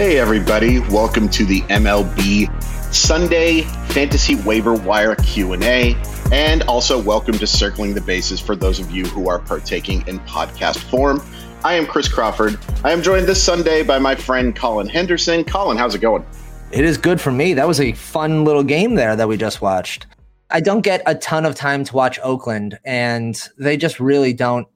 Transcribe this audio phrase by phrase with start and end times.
[0.00, 2.48] Hey everybody, welcome to the MLB
[2.90, 5.94] Sunday Fantasy Waiver Wire Q&A
[6.32, 10.18] and also welcome to Circling the Bases for those of you who are partaking in
[10.20, 11.20] podcast form.
[11.64, 12.58] I am Chris Crawford.
[12.82, 15.44] I am joined this Sunday by my friend Colin Henderson.
[15.44, 16.24] Colin, how's it going?
[16.72, 17.52] It is good for me.
[17.52, 20.06] That was a fun little game there that we just watched.
[20.48, 24.66] I don't get a ton of time to watch Oakland and they just really don't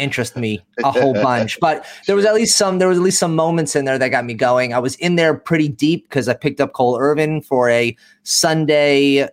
[0.00, 1.58] interest me a whole bunch.
[1.60, 4.08] But there was at least some there was at least some moments in there that
[4.08, 4.72] got me going.
[4.72, 9.28] I was in there pretty deep because I picked up Cole Irvin for a Sunday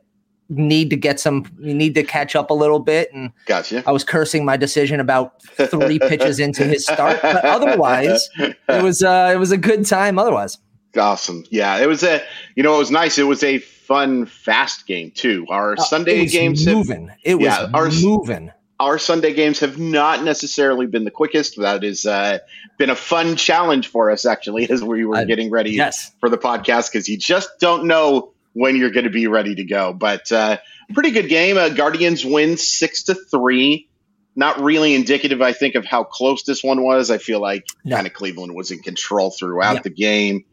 [0.49, 3.83] need to get some need to catch up a little bit and gotcha.
[3.85, 7.21] I was cursing my decision about three pitches into his start.
[7.21, 10.57] But otherwise it was uh it was a good time otherwise.
[10.95, 11.43] Awesome.
[11.49, 12.21] Yeah, it was a
[12.55, 13.17] you know it was nice.
[13.17, 15.45] It was a fun fast game too.
[15.49, 17.07] Our uh, Sunday games moving.
[17.07, 21.57] Have, it was yeah, our, moving our Sunday games have not necessarily been the quickest.
[21.57, 22.39] That has uh,
[22.77, 26.11] been a fun challenge for us, actually, as we were getting ready yes.
[26.19, 29.63] for the podcast, because you just don't know when you're going to be ready to
[29.63, 29.93] go.
[29.93, 30.57] But uh,
[30.93, 31.57] pretty good game.
[31.57, 33.89] Uh, Guardians win six to three.
[34.35, 37.09] Not really indicative, I think, of how close this one was.
[37.09, 37.95] I feel like no.
[37.95, 39.83] kind of Cleveland was in control throughout yep.
[39.83, 40.45] the game.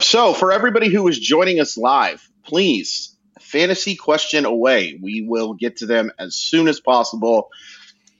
[0.00, 4.98] So, for everybody who is joining us live, please fantasy question away.
[5.00, 7.50] We will get to them as soon as possible.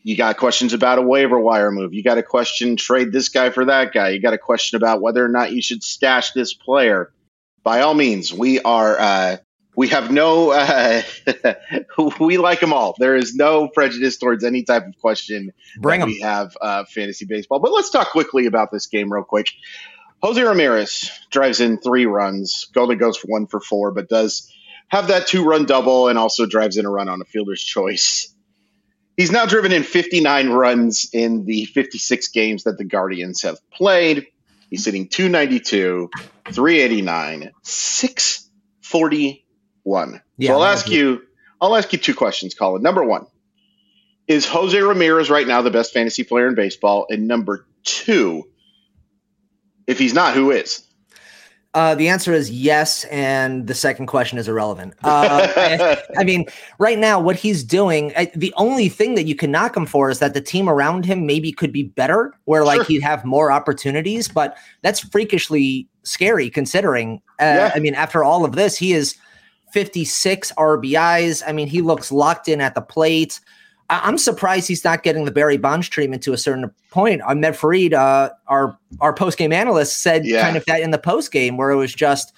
[0.02, 1.92] You got questions about a waiver wire move.
[1.92, 4.10] You got a question, trade this guy for that guy.
[4.10, 7.12] You got a question about whether or not you should stash this player.
[7.64, 8.98] By all means, we are.
[8.98, 9.36] Uh,
[9.74, 10.52] we have no.
[10.52, 11.02] Uh,
[12.20, 12.94] we like them all.
[12.98, 15.52] There is no prejudice towards any type of question.
[15.78, 16.08] Bring them.
[16.08, 19.48] We have uh, fantasy baseball, but let's talk quickly about this game real quick.
[20.22, 22.66] Jose Ramirez drives in three runs.
[22.72, 24.50] Golden goes for one for four, but does
[24.88, 28.32] have that two run double and also drives in a run on a fielder's choice.
[29.16, 34.26] He's now driven in 59 runs in the 56 games that the Guardians have played.
[34.70, 36.10] He's hitting 292,
[36.52, 40.20] 389, 641.
[40.36, 41.22] Yeah, so I'll ask you
[41.60, 42.82] I'll ask you two questions, Colin.
[42.82, 43.26] Number one,
[44.28, 47.06] is Jose Ramirez right now the best fantasy player in baseball?
[47.08, 48.44] And number two,
[49.86, 50.85] if he's not, who is?
[51.76, 54.94] Uh, the answer is yes, and the second question is irrelevant.
[55.04, 56.46] Uh, I, I, mean,
[56.78, 60.08] right now, what he's doing, I, the only thing that you can knock him for
[60.08, 62.84] is that the team around him maybe could be better, where like sure.
[62.86, 64.26] he'd have more opportunities.
[64.26, 67.20] But that's freakishly scary considering.
[67.38, 67.72] Uh, yeah.
[67.74, 69.14] I mean, after all of this, he is
[69.72, 71.42] 56 RBIs.
[71.46, 73.38] I mean, he looks locked in at the plate.
[73.88, 77.22] I'm surprised he's not getting the Barry Bonds treatment to a certain point.
[77.22, 80.42] Ahmed Farid, uh, our our post game analyst, said yeah.
[80.42, 82.32] kind of that in the post game where it was just,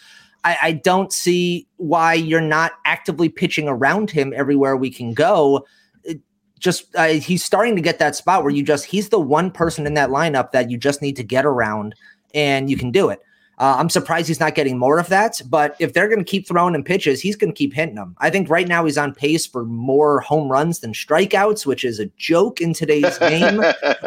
[0.45, 5.67] I, I, don't see why you're not actively pitching around him everywhere we can go.
[6.05, 6.21] It
[6.59, 9.87] just uh, he's starting to get that spot where you just he's the one person
[9.87, 11.95] in that lineup that you just need to get around
[12.35, 13.21] and you can do it.
[13.59, 15.41] Uh, I'm surprised he's not getting more of that.
[15.49, 18.15] But if they're going to keep throwing him pitches, he's going to keep hitting them.
[18.19, 21.99] I think right now he's on pace for more home runs than strikeouts, which is
[21.99, 23.61] a joke in today's game.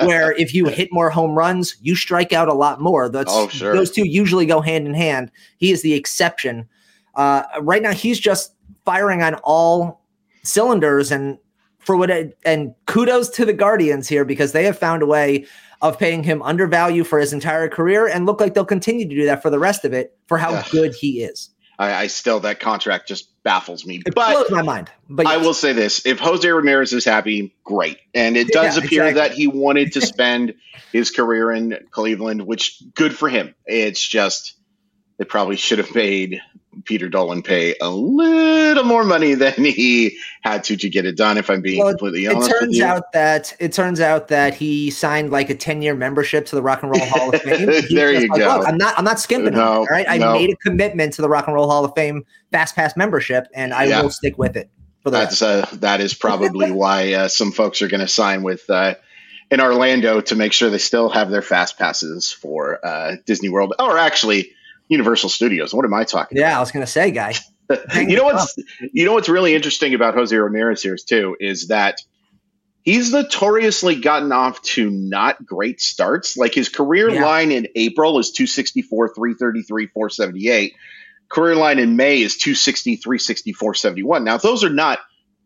[0.05, 3.09] where if you hit more home runs, you strike out a lot more.
[3.09, 3.75] That's, oh, sure.
[3.75, 5.31] Those two usually go hand in hand.
[5.57, 6.67] He is the exception.
[7.15, 8.53] Uh, right now, he's just
[8.85, 10.01] firing on all
[10.43, 11.37] cylinders, and
[11.79, 15.45] for what it, and kudos to the Guardians here because they have found a way
[15.81, 19.25] of paying him undervalue for his entire career and look like they'll continue to do
[19.25, 20.65] that for the rest of it for how yeah.
[20.71, 21.49] good he is.
[21.79, 24.03] I, I, still that contract just baffles me.
[24.05, 24.91] It but blows my mind.
[25.09, 27.97] But I will say this: if Jose Ramirez is happy, great.
[28.13, 29.29] And it does Yeah, appear exactly.
[29.29, 30.53] that he wanted to spend
[30.91, 33.55] his career in Cleveland, which good for him.
[33.65, 34.53] It's just
[35.17, 36.39] they probably should have made
[36.85, 41.37] Peter Dolan pay a little more money than he had to to get it done.
[41.37, 44.53] If I'm being Well, completely It honest with turns out that it turns out that
[44.53, 47.69] he signed like a ten year membership to the Rock and Roll Hall of Fame.
[47.89, 48.63] There you like, go.
[48.63, 48.97] I'm not.
[48.97, 49.53] I'm not skimping.
[49.53, 50.33] No, it, all right, I no.
[50.33, 53.73] made a commitment to the Rock and Roll Hall of Fame Fast Pass membership, and
[53.73, 54.01] I Yeah.
[54.01, 54.69] will stick with it.
[55.03, 58.95] That's uh, that is probably why uh, some folks are going to sign with uh,
[59.49, 63.73] in Orlando to make sure they still have their fast passes for uh, Disney World,
[63.79, 64.51] or actually
[64.91, 65.73] Universal Studios.
[65.73, 66.37] What am I talking?
[66.37, 67.33] Yeah, I was gonna say, guy.
[67.95, 68.55] you know what's
[68.91, 71.99] you know what's really interesting about Jose Ramirez here too is that
[72.83, 76.35] he's notoriously gotten off to not great starts.
[76.35, 77.23] Like his career Yeah.
[77.25, 80.73] line in April is 264, 333, 478.
[81.29, 84.25] Career line in May is 260, 360, 471.
[84.25, 84.99] Now, those are not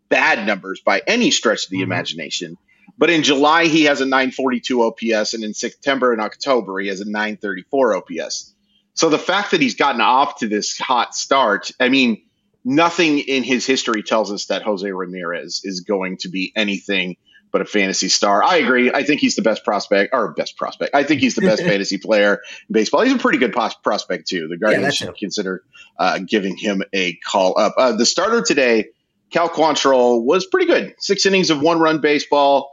[0.10, 1.84] bad numbers by any stretch of the Mhm.
[1.84, 2.58] imagination.
[2.98, 7.02] But in July, he has a 942 OPS, and in September and October, he has
[7.02, 8.55] a 934 OPS.
[8.96, 12.24] So the fact that he's gotten off to this hot start, I mean,
[12.64, 17.18] nothing in his history tells us that Jose Ramirez is going to be anything
[17.52, 18.44] but a fantasy star.
[18.44, 18.92] I agree.
[18.92, 20.94] I think he's the best prospect, or best prospect.
[20.94, 23.02] I think he's the best fantasy player in baseball.
[23.02, 24.48] He's a pretty good pos- prospect too.
[24.48, 25.16] The Guardians that's should true.
[25.20, 25.64] consider
[25.98, 27.76] uh, giving him a call up.
[27.78, 28.88] Uh, the starter today,
[29.30, 30.96] Cal Quantrill, was pretty good.
[31.00, 32.72] Six innings of one-run baseball.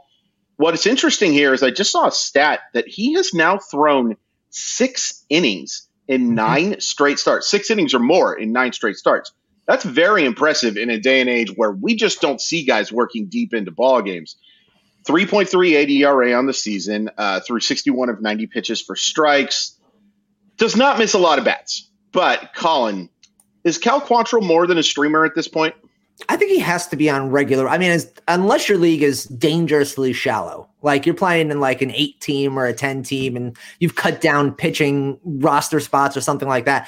[0.57, 4.17] What's interesting here is I just saw a stat that he has now thrown
[4.49, 6.33] six innings in Mhm.
[6.33, 7.49] nine straight starts.
[7.49, 9.31] Six innings or more in nine straight starts.
[9.67, 13.27] That's very impressive in a day and age where we just don't see guys working
[13.27, 14.35] deep into ball games.
[15.07, 19.77] 3.38 ERA on the season uh, through 61 of 90 pitches for strikes.
[20.57, 21.89] Does not miss a lot of bats.
[22.11, 23.09] But, Colin,
[23.63, 25.73] is Cal Quantrill more than a streamer at this point?
[26.29, 27.67] I think he has to be on regular.
[27.67, 32.19] I mean, unless your league is dangerously shallow, like you're playing in like an eight
[32.21, 36.65] team or a 10 team and you've cut down pitching roster spots or something like
[36.65, 36.87] that.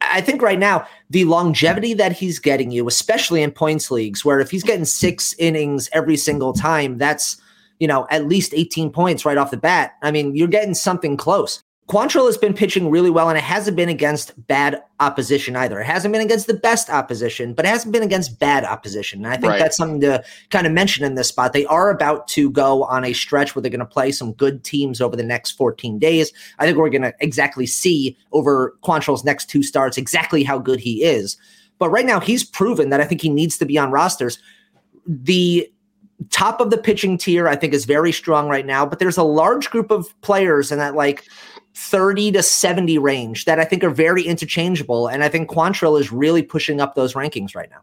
[0.00, 4.40] I think right now, the longevity that he's getting you, especially in points leagues, where
[4.40, 7.40] if he's getting six innings every single time, that's,
[7.78, 9.92] you know, at least 18 points right off the bat.
[10.02, 11.62] I mean, you're getting something close.
[11.88, 15.78] Quantrill has been pitching really well, and it hasn't been against bad opposition either.
[15.80, 19.24] It hasn't been against the best opposition, but it hasn't been against bad opposition.
[19.24, 19.60] And I think Right.
[19.60, 21.52] that's something to kind of mention in this spot.
[21.52, 24.64] They are about to go on a stretch where they're going to play some good
[24.64, 26.32] teams over the next 14 days.
[26.58, 30.80] I think we're going to exactly see over Quantrill's next two starts exactly how good
[30.80, 31.36] he is.
[31.78, 34.40] But right now, he's proven that I think he needs to be on rosters.
[35.06, 35.70] The
[36.30, 39.22] top of the pitching tier, I think, is very strong right now, but there's a
[39.22, 41.24] large group of players in that like
[41.76, 45.08] 30 to 70 range that I think are very interchangeable.
[45.08, 47.82] And I think Quantrill is really pushing up those rankings right now.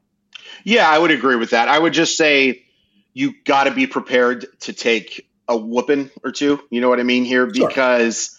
[0.63, 1.67] Yeah, I would agree with that.
[1.67, 2.65] I would just say
[3.13, 6.59] you got to be prepared to take a whooping or two.
[6.71, 7.67] You know what I mean here Sure.
[7.67, 8.35] because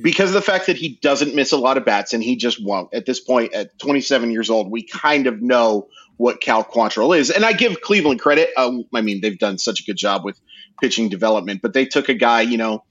[0.00, 2.64] because of the fact that he doesn't miss a lot of bats and he just
[2.64, 2.92] won't.
[2.94, 7.30] At this point, at 27 years old, we kind of know what Cal Quantrill is,
[7.30, 8.50] and I give Cleveland credit.
[8.56, 10.40] Um, I mean, they've done such a good job with
[10.80, 12.84] pitching development, but they took a guy, you know.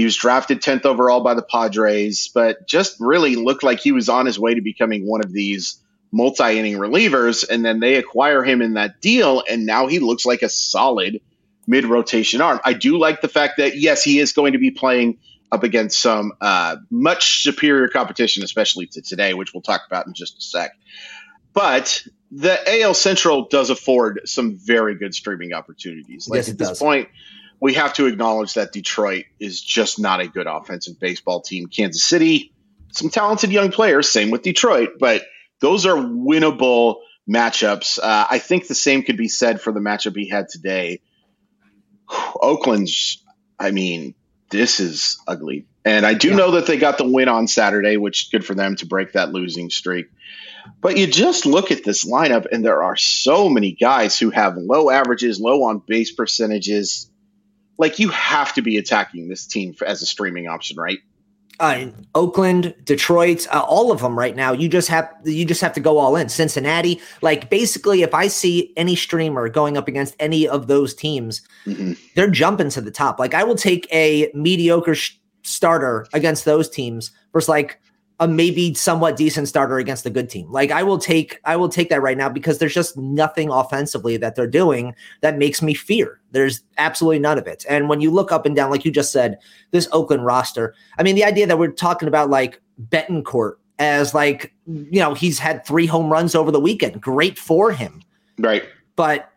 [0.00, 4.08] He was drafted 10th overall by the Padres, but just really looked like he was
[4.08, 5.78] on his way to becoming one of these
[6.10, 7.46] multi inning relievers.
[7.46, 11.20] And then they acquire him in that deal, and now he looks like a solid
[11.66, 12.60] mid rotation arm.
[12.64, 15.18] I do like the fact that, yes, he is going to be playing
[15.52, 20.14] up against some uh, much superior competition, especially to today, which we'll talk about in
[20.14, 20.70] just a sec.
[21.52, 26.26] But the AL Central does afford some very good streaming opportunities.
[26.26, 26.78] Like Yes, it at this does.
[26.78, 27.10] point,
[27.60, 31.66] we have to acknowledge that Detroit is just not a good offensive baseball team.
[31.66, 32.52] Kansas City,
[32.92, 35.22] some talented young players, same with Detroit, but
[35.60, 37.98] those are winnable matchups.
[37.98, 41.00] Uh, I think the same could be said for the matchup he had today.
[42.40, 43.22] Oakland's,
[43.58, 44.14] I mean,
[44.50, 45.66] this is ugly.
[45.84, 46.36] And I do Yeah.
[46.36, 49.12] know that they got the win on Saturday, which is good for them to break
[49.12, 50.06] that losing streak.
[50.80, 54.56] But you just look at this lineup, and there are so many guys who have
[54.56, 57.09] low averages, low on base percentages.
[57.80, 60.98] Like you have to be attacking this team for, as a streaming option, right?
[61.58, 64.52] Uh, Oakland, Detroit, uh, all of them right now.
[64.52, 66.28] You just have you just have to go all in.
[66.28, 71.42] Cincinnati, like basically, if I see any streamer going up against any of those teams,
[71.66, 71.98] Mhm.
[72.14, 73.18] they're jumping to the top.
[73.18, 77.78] Like I will take a mediocre sh- starter against those teams versus like
[78.20, 80.52] a maybe somewhat decent starter against a good team.
[80.52, 84.18] Like I will take I will take that right now because there's just nothing offensively
[84.18, 86.20] that they're doing that makes me fear.
[86.30, 87.64] There's absolutely none of it.
[87.68, 89.38] And when you look up and down, like you just said,
[89.70, 92.60] this Oakland roster, I mean, the idea that we're talking about like
[92.90, 97.00] Bethancourt as like, you know, he's had three home runs over the weekend.
[97.00, 98.02] Great for him.
[98.38, 98.64] Right.
[98.96, 99.32] But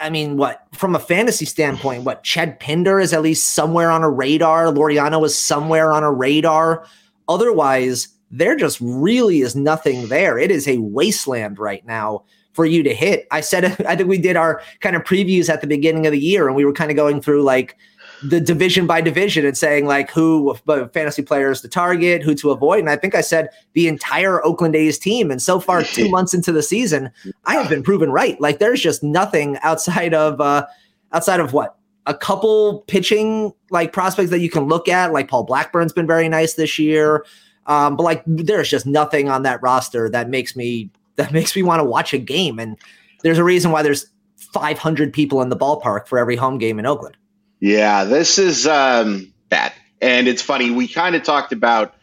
[0.00, 4.02] I mean, what from a fantasy standpoint, what Chad Pinder is at least somewhere on
[4.02, 4.66] a radar.
[4.66, 6.84] Laureano is somewhere on a radar.
[7.28, 10.38] Otherwise, there just really is nothing there.
[10.38, 13.26] It is a wasteland right now for you to hit.
[13.30, 16.20] I said, I think we did our kind of previews at the beginning of the
[16.20, 17.76] year, and we were kind of going through like
[18.22, 20.54] the division by division and saying like who
[20.92, 22.78] fantasy players to target, who to avoid.
[22.78, 25.30] And I think I said the entire Oakland A's team.
[25.30, 27.10] And so far, two months into the season,
[27.44, 28.40] I have been proven right.
[28.40, 30.66] Like there's just nothing outside of uh
[31.12, 31.76] outside of what
[32.06, 35.12] a couple pitching like prospects that you can look at.
[35.12, 37.24] Like Paul Blackburn's been very nice this year.
[37.66, 41.62] Um, but like there's just nothing on that roster that makes me that makes me
[41.62, 42.58] want to watch a game.
[42.58, 42.76] And
[43.22, 44.06] there's a reason why there's
[44.36, 47.16] 500 people in the ballpark for every home game in Oakland.
[47.60, 49.72] Yeah, this is um, bad.
[50.00, 51.94] And it's funny, we kind of talked about,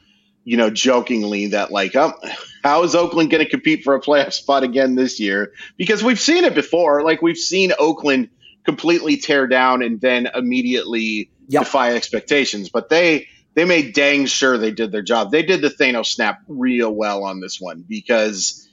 [0.43, 2.13] you know, jokingly that, like, um,
[2.63, 5.51] how is Oakland going to compete for a playoff spot again this year?
[5.77, 7.03] Because we've seen it before.
[7.03, 8.29] Like, we've seen Oakland
[8.65, 11.63] completely tear down and then immediately yep.
[11.63, 12.69] defy expectations.
[12.69, 15.31] But they they made dang sure they did their job.
[15.31, 18.67] They did the Thanos snap real well on this one because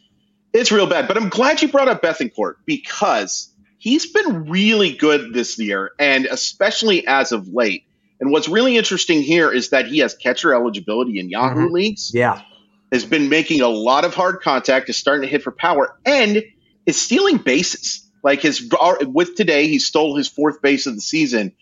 [0.52, 1.08] it's real bad.
[1.08, 6.26] But I'm glad you brought up Bethancourt because he's been really good this year, and
[6.26, 7.85] especially as of late.
[8.20, 11.75] And what's really interesting here is that he has catcher eligibility in Yahoo mm-hmm.
[11.75, 12.12] leagues.
[12.12, 12.42] Yeah.
[12.90, 16.42] Has been making a lot of hard contact, is starting to hit for power, and
[16.87, 18.04] is stealing bases.
[18.25, 21.52] Like his with today, he stole his fourth base of the season.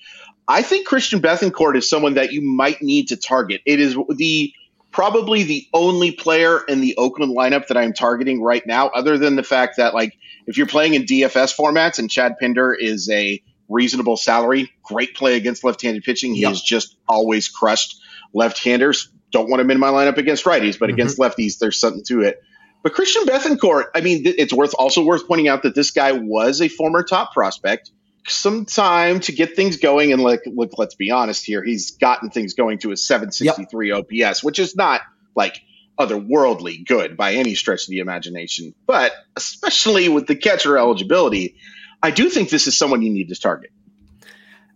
[0.48, 3.62] I think Christian Bethancourt is someone that you might need to target.
[3.66, 4.52] It is the
[4.92, 9.36] probably the only player in the Oakland lineup that I'm targeting right now, other than
[9.36, 13.42] the fact that like if you're playing in DFS formats and Chad Pinder is a
[13.68, 16.34] reasonable salary, great play against left-handed pitching.
[16.34, 18.00] He has just always crushed
[18.32, 19.10] left-handers.
[19.32, 20.94] Don't want him in my lineup against righties, but mm-hmm.
[20.94, 22.40] against lefties, there's something to it.
[22.82, 26.60] But Christian Bethancourt, I mean, it's worth also worth pointing out that this guy was
[26.60, 27.90] a former top prospect.
[28.28, 32.30] Some time to get things going, and like, look, let's be honest here, he's gotten
[32.30, 34.06] things going to a 763 yep.
[34.30, 35.02] OPS, which is not
[35.34, 35.60] like
[35.98, 38.74] otherworldly good by any stretch of the imagination.
[38.86, 41.56] But especially with the catcher eligibility,
[42.02, 43.70] I do think this is someone you need to target.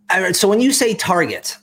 [0.09, 1.57] All right, so when you say target,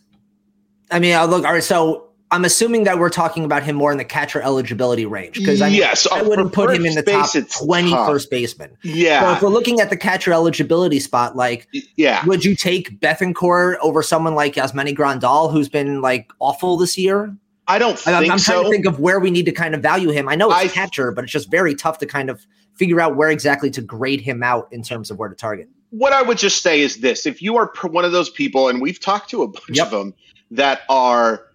[0.90, 3.99] I mean, look, all right, so I'm assuming that we're talking about him more in
[3.99, 7.02] the catcher eligibility range because I, mean, yes, I oh, wouldn't put him in the
[7.02, 8.06] top 20 tough.
[8.06, 8.76] first baseman.
[8.82, 9.20] Yeah.
[9.20, 13.76] So if we're looking at the catcher eligibility spot, like, yeah, would you take Bethancourt
[13.80, 17.35] over someone like Yasmani Grandal, who's been like awful this year?
[17.66, 18.52] I don't I'm, I'm, so.
[18.52, 20.28] trying to think of where we need to kind of value him.
[20.28, 23.16] I know it's I, catcher, but it's just very tough to kind of figure out
[23.16, 25.68] where exactly to grade him out in terms of where to target.
[25.90, 28.80] What I would just say is this: if you are one of those people, and
[28.80, 29.87] we've talked to a bunch yep.
[29.87, 30.14] of them
[30.50, 31.48] that are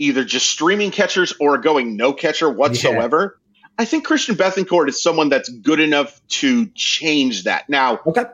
[0.00, 3.36] either just streaming catchers or going no catcher whatsoever.
[3.36, 3.72] Yeah.
[3.78, 7.68] I think Christian Bethancourt is someone that's good enough to change that.
[7.68, 8.24] Now, okay.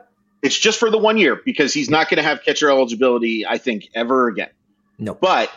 [0.41, 3.57] it's just for the one year because he's not going to have catcher eligibility, I
[3.57, 4.49] think, ever again.
[4.97, 5.13] No.
[5.13, 5.51] But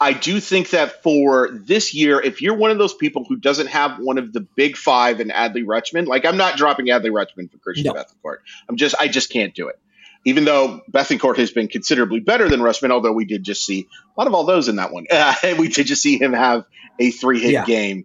[0.00, 3.68] I do think that for this year, if you're one of those people who doesn't
[3.68, 7.50] have one of the big five and Adley Rutschman, like I'm not dropping Adley Rutschman
[7.50, 7.94] for Christian no.
[7.94, 8.38] Bethancourt.
[8.68, 9.78] I'm just I just can't do it.
[10.24, 14.20] Even though Bethancourt has been considerably better than Rutschman, although we did just see a
[14.20, 15.06] lot of all those in that one.
[15.12, 16.64] Uh, we did just see him have
[16.98, 17.64] a three hit yeah.
[17.64, 18.04] game.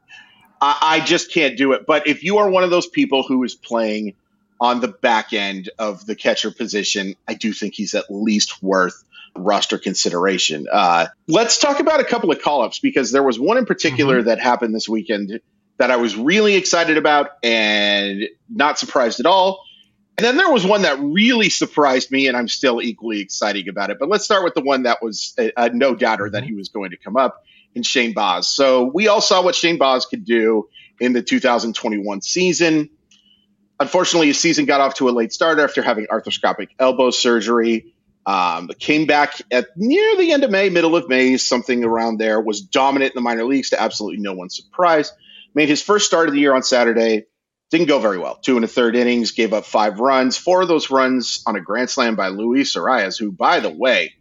[0.61, 1.85] I, I just can't do it.
[1.85, 4.13] But if you are one of those people who is playing
[4.59, 9.03] on the back end of the catcher position, I do think he's at least worth
[9.35, 10.67] roster consideration.
[10.71, 14.19] Uh, let's talk about a couple of call ups because there was one in particular
[14.19, 14.27] mm-hmm.
[14.27, 15.41] that happened this weekend
[15.77, 19.64] that I was really excited about and not surprised at all.
[20.17, 23.89] And then there was one that really surprised me, and I'm still equally excited about
[23.89, 23.99] it.
[23.99, 26.49] But let's start with the one that was a, a no doubter that mm-hmm.
[26.51, 27.43] he was going to come up
[27.73, 28.47] in Shane Baz.
[28.47, 30.69] So we all saw what Shane Baz could do
[31.01, 32.89] in the 2021 season.
[33.77, 37.91] Unfortunately, his season got off to a late start after having arthroscopic elbow surgery.
[38.25, 42.39] Um, came back at near the end of May, middle of May, something around there.
[42.39, 45.11] Was dominant in the minor leagues to absolutely no one's surprise.
[45.53, 47.25] Made his first start of the year on Saturday.
[47.71, 48.35] Didn't go very well.
[48.35, 50.37] Two and a third innings, gave up five runs.
[50.37, 54.13] Four of those runs on a grand slam by Luis Arraez, who, by the way,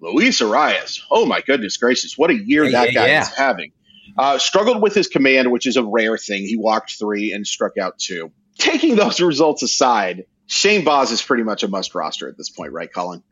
[0.00, 3.22] Luis Arraez, oh my goodness gracious, what a year yeah, that yeah, guy yeah.
[3.22, 3.72] is having.
[4.16, 6.42] Uh, struggled with his command, which is a rare thing.
[6.42, 8.30] He walked three and struck out two.
[8.58, 12.72] Taking those results aside, Shane Baz is pretty much a must roster at this point,
[12.72, 13.22] right, Colin?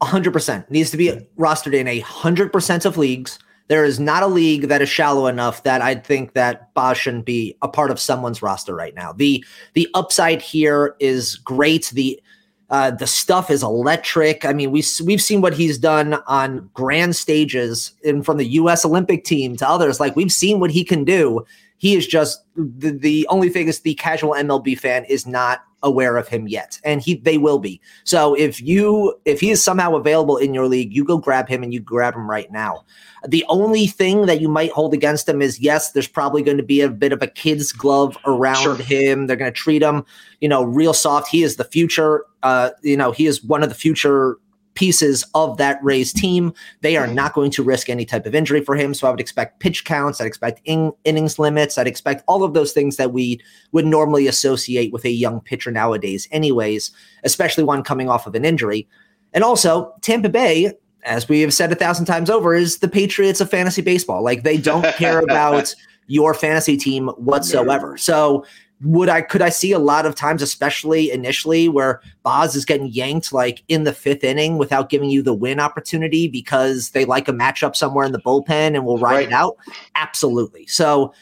[0.00, 3.38] 100% needs to be rostered in a 100% of leagues.
[3.72, 7.24] There is not a league that is shallow enough that I'd think that Baz shouldn't
[7.24, 9.14] be a part of someone's roster right now.
[9.14, 11.90] The the upside here is great.
[11.94, 12.20] The
[12.68, 14.44] uh, the stuff is electric.
[14.44, 18.84] I mean, we we've seen what he's done on grand stages, and from the U.S.
[18.84, 19.98] Olympic team to others.
[19.98, 21.42] Like we've seen what he can do
[21.78, 26.16] He is just the, the only thing is the casual MLB fan is not aware
[26.16, 27.80] of him yet and he they will be.
[28.04, 31.62] So if you if he is somehow available in your league you go grab him
[31.62, 32.84] and you grab him right now.
[33.26, 36.62] The only thing that you might hold against him is yes there's probably going to
[36.62, 38.76] be a bit of a kid's glove around sure.
[38.76, 39.26] him.
[39.26, 40.04] They're going to treat him
[40.40, 41.28] you know real soft.
[41.28, 44.38] He is the future uh you know he is one of the future
[44.74, 46.52] pieces of that Rays team.
[46.80, 47.14] They are mm-hmm.
[47.14, 48.94] not going to risk any type of injury for him.
[48.94, 50.20] So I would expect pitch counts.
[50.20, 51.78] I'd expect in- innings limits.
[51.78, 53.40] I'd expect all of those things that we
[53.72, 56.90] would normally associate with a young pitcher nowadays, anyways,
[57.24, 58.88] especially one coming off of an injury.
[59.32, 60.72] And also, Tampa Bay,
[61.04, 64.22] as we have said a thousand times over, is the Patriots of fantasy baseball.
[64.22, 65.74] Like they don't care about
[66.06, 67.96] your fantasy team whatsoever.
[67.96, 68.44] So
[68.84, 72.86] would I could I see a lot of times, especially initially, where Baz is getting
[72.86, 77.28] yanked like in the fifth inning without giving you the win opportunity because they like
[77.28, 79.26] a matchup somewhere in the bullpen and will ride right.
[79.28, 79.56] it out?
[79.94, 80.66] Absolutely.
[80.66, 81.14] So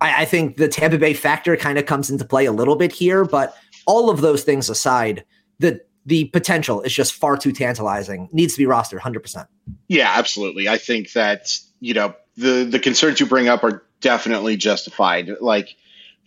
[0.00, 2.92] I, I think the Tampa Bay factor kind of comes into play a little bit
[2.92, 3.56] here, but
[3.86, 5.24] all of those things aside,
[5.58, 8.28] the the potential is just far too tantalizing.
[8.32, 9.46] Needs to be rostered 100%.
[9.88, 10.66] Yeah, absolutely.
[10.66, 15.30] I think that, you know, the the concerns you bring up are definitely justified.
[15.40, 15.76] Like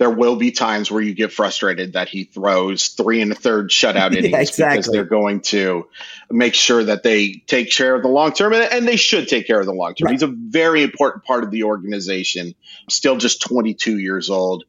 [0.02, 3.70] there will be times where you get frustrated that he throws three and a third
[3.70, 4.78] shutout innings yeah, exactly.
[4.78, 5.88] because they're going to
[6.32, 9.46] make sure that they take care of the long term, and, and, they should take
[9.46, 10.08] care of the long term.
[10.08, 10.14] Right.
[10.14, 12.56] He's a very important part of the organization,
[12.90, 14.64] still just 22 years old.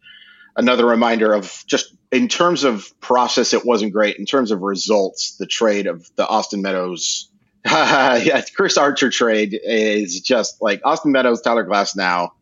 [0.55, 4.17] Another reminder of just in terms of process, it wasn't great.
[4.17, 7.31] In terms of results, the trade of the Austin Meadows.
[7.65, 12.33] yeah, Chris Archer trade is just like Austin Meadows, Tyler Glasnow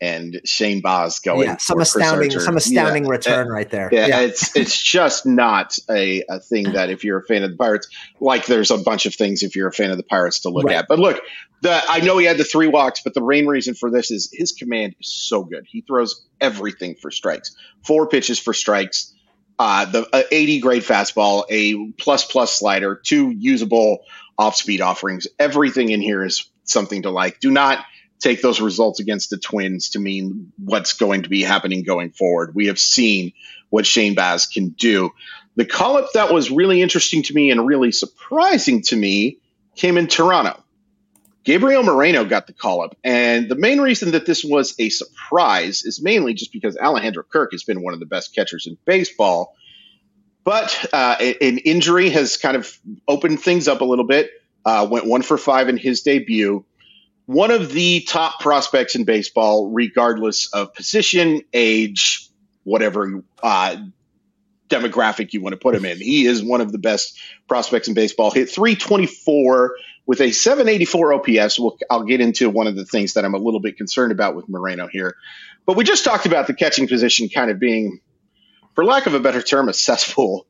[0.00, 1.48] and Shane Baz going.
[1.48, 3.90] Yeah, some astounding, some astounding yeah, return right there.
[3.92, 7.50] Yeah, yeah, it's it's just not a, a thing that if you're a fan of
[7.50, 7.88] the Pirates,
[8.20, 10.64] like there's a bunch of things if you're a fan of the Pirates to look
[10.64, 10.76] right.
[10.76, 10.86] at.
[10.88, 11.20] But look,
[11.60, 14.30] the I know he had the three walks, but the main reason for this is
[14.32, 15.66] his command is so good.
[15.68, 17.54] He throws everything for strikes,
[17.86, 19.14] four pitches for strikes.
[19.58, 23.98] Uh, the uh, 80 grade fastball, a plus plus slider, two usable
[24.38, 25.26] off speed offerings.
[25.38, 27.40] Everything in here is something to like.
[27.40, 27.84] Do not
[28.20, 32.54] take those results against the Twins to mean what's going to be happening going forward.
[32.54, 33.32] We have seen
[33.70, 35.10] what Shane Baz can do.
[35.56, 39.38] The call up that was really interesting to me and really surprising to me
[39.74, 40.62] came in Toronto.
[41.42, 42.96] Gabriel Moreno got the call up.
[43.02, 47.52] And the main reason that this was a surprise is mainly just because Alejandro Kirk
[47.52, 49.54] has been one of the best catchers in baseball.
[50.44, 52.78] But uh, an injury has kind of
[53.08, 54.30] opened things up a little bit.
[54.64, 56.64] Uh, went one for five in his debut
[57.30, 62.28] one of the top prospects in baseball, regardless of position, age,
[62.64, 63.76] whatever uh,
[64.68, 65.98] demographic you want to put him in.
[65.98, 67.16] He is one of the best
[67.46, 68.32] prospects in baseball.
[68.32, 71.60] Hit 324 with a 784 OPS.
[71.60, 74.34] We'll, I'll get into one of the things that I'm a little bit concerned about
[74.34, 75.14] with Moreno here.
[75.66, 78.00] But we just talked about the catching position kind of being,
[78.74, 80.48] for lack of a better term, a cesspool.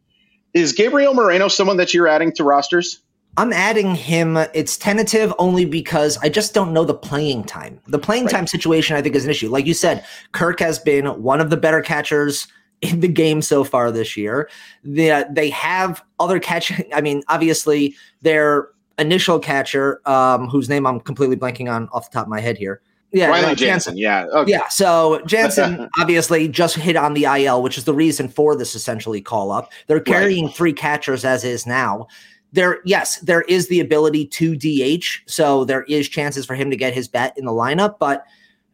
[0.55, 3.03] Is Gabriel Moreno someone that you're adding to rosters?
[3.37, 4.37] I'm adding him.
[4.55, 7.81] It's tentative only because I just don't know the playing time.
[7.87, 8.33] The playing right.
[8.35, 9.49] time situation, I think, is an issue.
[9.49, 12.49] Like you said, Kirk has been one of the better catchers
[12.81, 14.49] in the game so far this year.
[14.83, 16.87] The, they have other catching.
[16.95, 22.15] I mean, obviously, their initial catcher, um, whose name I'm completely blanking on off the
[22.15, 22.81] top of my head here.
[23.13, 23.97] Yeah, Riley Jansen.
[23.99, 24.27] Yeah.
[24.27, 24.53] Okay.
[24.53, 24.69] Yeah.
[24.69, 29.21] So Jansen obviously just hit on the IL, which is the reason for this essentially
[29.21, 29.73] call up.
[29.89, 30.55] They're carrying right.
[30.55, 32.07] three catchers as is now
[32.53, 36.77] there yes there is the ability to dh so there is chances for him to
[36.77, 38.25] get his bet in the lineup but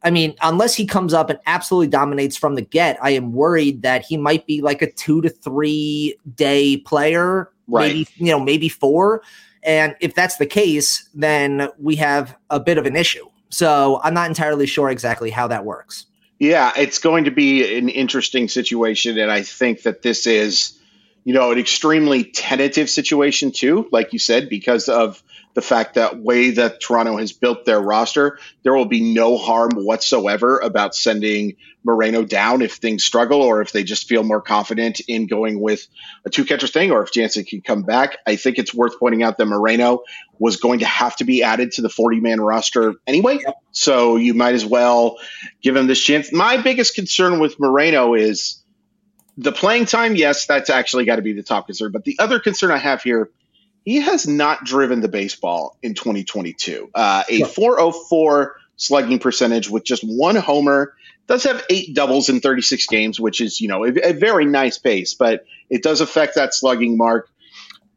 [0.03, 3.83] i mean unless he comes up and absolutely dominates from the get i am worried
[3.83, 7.89] that he might be like a two to three day player right.
[7.89, 9.23] maybe you know maybe four
[9.63, 14.15] and if that's the case then we have a bit of an issue so i'm
[14.15, 16.07] not entirely sure exactly how that works
[16.39, 20.76] yeah it's going to be an interesting situation and i think that this is
[21.27, 25.21] you know, an extremely tentative situation too, like you said, because of
[25.55, 29.71] the fact that way that Toronto has built their roster, there will be no harm
[29.73, 35.01] whatsoever about sending Moreno down if things struggle or if they just feel more confident
[35.09, 35.89] in going with
[36.25, 38.19] a two catcher thing or if Jansen can come back.
[38.25, 40.05] I think it's worth pointing out that Moreno
[40.39, 43.41] was going to have to be added to the 40 man roster anyway.
[43.73, 45.19] So you might as well
[45.61, 46.33] give him this chance.
[46.33, 48.63] My biggest concern with Moreno is
[49.39, 51.93] the playing time, yes, that's actually got to be the top concern.
[51.93, 53.31] But the other concern I have here,
[53.85, 56.91] he has not driven the baseball in 2022.
[56.95, 60.95] Uh, a 404 slugging percentage with just one homer.
[61.27, 64.79] Does have eight doubles in 36 games, which is you know a, a very nice
[64.79, 67.29] pace, but it does affect that slugging mark.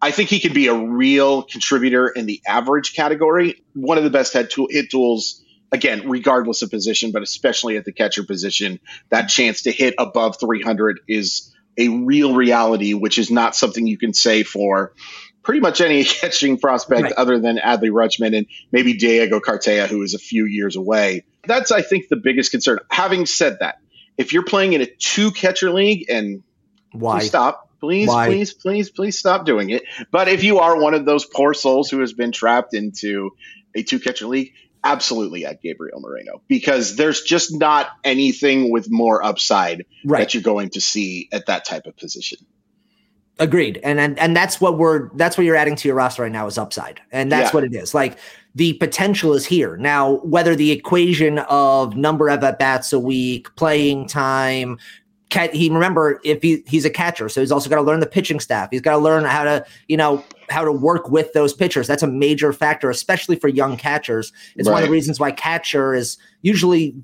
[0.01, 3.61] I think he could be a real contributor in the average category.
[3.73, 7.85] One of the best head tool, hit tools again, regardless of position, but especially at
[7.85, 8.79] the catcher position,
[9.09, 13.97] that chance to hit above 300 is a real reality, which is not something you
[13.97, 14.93] can say for
[15.43, 17.13] pretty much any catching prospect right.
[17.13, 21.25] other than Adley Rutschman and maybe Diego Cartaya, who is a few years away.
[21.45, 22.79] That's, I think, the biggest concern.
[22.89, 23.79] Having said that,
[24.17, 26.43] if you're playing in a two catcher league and
[26.91, 28.27] why stop please why?
[28.27, 31.89] please please please stop doing it but if you are one of those poor souls
[31.89, 33.31] who has been trapped into
[33.75, 39.23] a two catcher league absolutely at Gabriel Moreno because there's just not anything with more
[39.23, 40.19] upside right.
[40.19, 42.39] that you're going to see at that type of position.
[43.39, 43.79] Agreed.
[43.83, 46.45] And, and and that's what we're that's what you're adding to your roster right now
[46.47, 46.99] is upside.
[47.09, 47.53] And that's yeah.
[47.53, 47.93] what it is.
[47.93, 48.17] Like
[48.53, 49.77] the potential is here.
[49.77, 54.77] Now, whether the equation of number of at bats a week, playing time,
[55.31, 58.39] he remember if he, he's a catcher, so he's also got to learn the pitching
[58.39, 58.69] staff.
[58.71, 61.87] He's got to learn how to, you know, how to work with those pitchers.
[61.87, 64.33] That's a major factor, especially for young catchers.
[64.55, 64.73] It's right.
[64.73, 66.95] one of the reasons why catcher is usually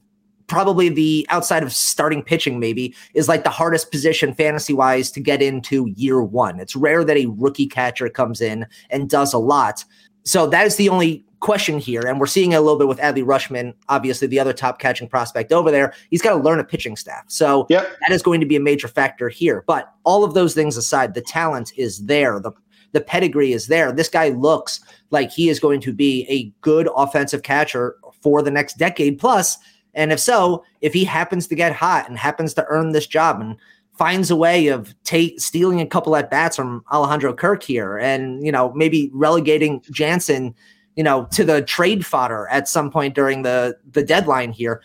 [0.47, 5.19] probably the outside of starting pitching, maybe is like the hardest position fantasy wise to
[5.19, 6.59] get into year one.
[6.59, 9.83] It's rare that a rookie catcher comes in and does a lot.
[10.23, 12.99] So that is the only question here, and we're seeing it a little bit with
[12.99, 15.93] Adley Rutschman, obviously the other top catching prospect over there.
[16.09, 17.25] He's got to learn a pitching staff.
[17.27, 17.87] So yep.
[18.01, 19.63] that is going to be a major factor here.
[19.67, 22.39] But all of those things aside, the talent is there.
[22.39, 22.51] The
[22.91, 23.91] the pedigree is there.
[23.91, 28.51] This guy looks like he is going to be a good offensive catcher for the
[28.51, 29.57] next decade plus.
[29.93, 33.41] And if so, if he happens to get hot and happens to earn this job
[33.41, 33.57] and
[33.97, 38.45] finds a way of take stealing a couple at bats from Alejandro Kirk here and
[38.45, 40.53] you know maybe relegating Jansen
[40.95, 44.81] you know, to the trade fodder at some point during the the deadline here,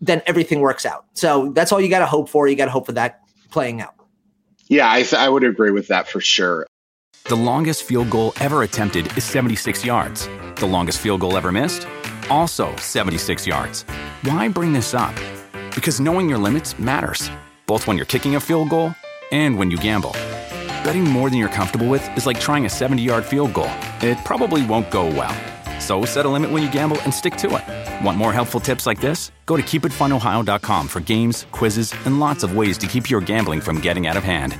[0.00, 1.06] then everything works out.
[1.14, 2.48] So that's all you got to hope for.
[2.48, 3.94] You got to hope for that playing out.
[4.68, 6.66] Yeah, I, th- I would agree with that for sure.
[7.26, 10.28] The longest field goal ever attempted is 76 yards.
[10.56, 11.86] The longest field goal ever missed?
[12.30, 13.82] Also 76 yards.
[14.22, 15.14] Why bring this up?
[15.74, 17.30] Because knowing your limits matters,
[17.66, 18.94] both when you're kicking a field goal
[19.32, 20.14] and when you gamble.
[20.84, 23.70] Betting more than you're comfortable with is like trying a 70 yard field goal.
[24.02, 25.34] It probably won't go well.
[25.80, 28.04] So set a limit when you gamble and stick to it.
[28.04, 29.32] Want more helpful tips like this?
[29.46, 33.80] Go to keepitfunohio.com for games, quizzes, and lots of ways to keep your gambling from
[33.80, 34.58] getting out of hand.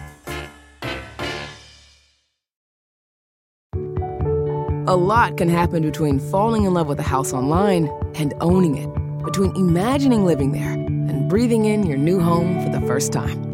[4.87, 8.89] A lot can happen between falling in love with a house online and owning it,
[9.25, 13.54] between imagining living there and breathing in your new home for the first time.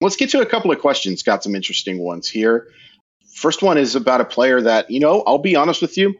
[0.00, 1.22] Let's get to a couple of questions.
[1.22, 2.68] Got some interesting ones here.
[3.34, 6.14] First one is about a player that, you know, I'll be honest with you,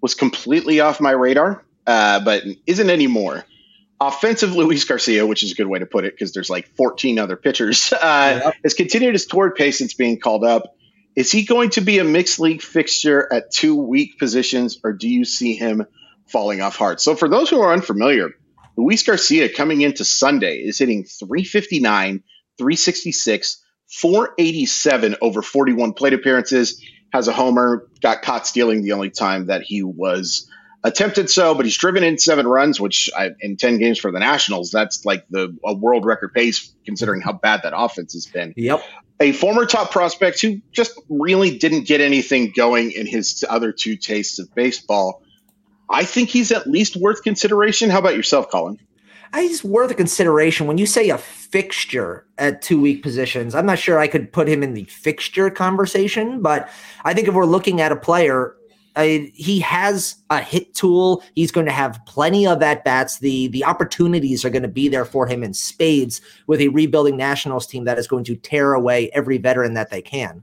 [0.00, 3.44] was completely off my radar, uh, but isn't anymore.
[4.00, 7.18] Offensive Luis Garcia, which is a good way to put it because there's like 14
[7.18, 10.74] other pitchers, uh, has continued his toward pace since being called up.
[11.16, 15.08] Is he going to be a mixed league fixture at two weak positions, or do
[15.08, 15.84] you see him
[16.26, 17.00] falling off hard?
[17.00, 18.30] So, for those who are unfamiliar,
[18.76, 22.22] Luis Garcia coming into Sunday is hitting 359
[22.58, 26.82] 366, 487 over 41 plate appearances.
[27.10, 30.46] Has a homer, got caught stealing the only time that he was
[30.84, 34.18] attempted so, but he's driven in seven runs, which I, in 10 games for the
[34.18, 38.54] Nationals, that's like the a world record pace considering how bad that offense has been.
[38.56, 38.82] Yep.
[39.20, 43.96] A former top prospect who just really didn't get anything going in his other two
[43.96, 45.22] tastes of baseball.
[45.90, 47.90] I think he's at least worth consideration.
[47.90, 48.78] How about yourself, Colin?
[49.34, 50.66] He's worth a consideration.
[50.66, 54.48] When you say a fixture at two week positions, I'm not sure I could put
[54.48, 56.68] him in the fixture conversation, but
[57.04, 58.54] I think if we're looking at a player,
[58.96, 61.22] I, he has a hit tool.
[61.36, 63.20] He's going to have plenty of at bats.
[63.20, 67.16] The the opportunities are going to be there for him in spades with a rebuilding
[67.16, 70.42] Nationals team that is going to tear away every veteran that they can.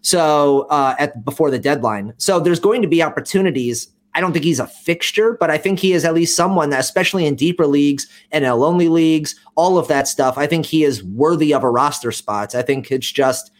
[0.00, 3.88] So uh, at before the deadline, so there's going to be opportunities.
[4.14, 6.80] I don't think he's a fixture, but I think he is at least someone that,
[6.80, 10.84] especially in deeper leagues and NL only leagues, all of that stuff, I think he
[10.84, 12.54] is worthy of a roster spot.
[12.54, 13.50] I think it's just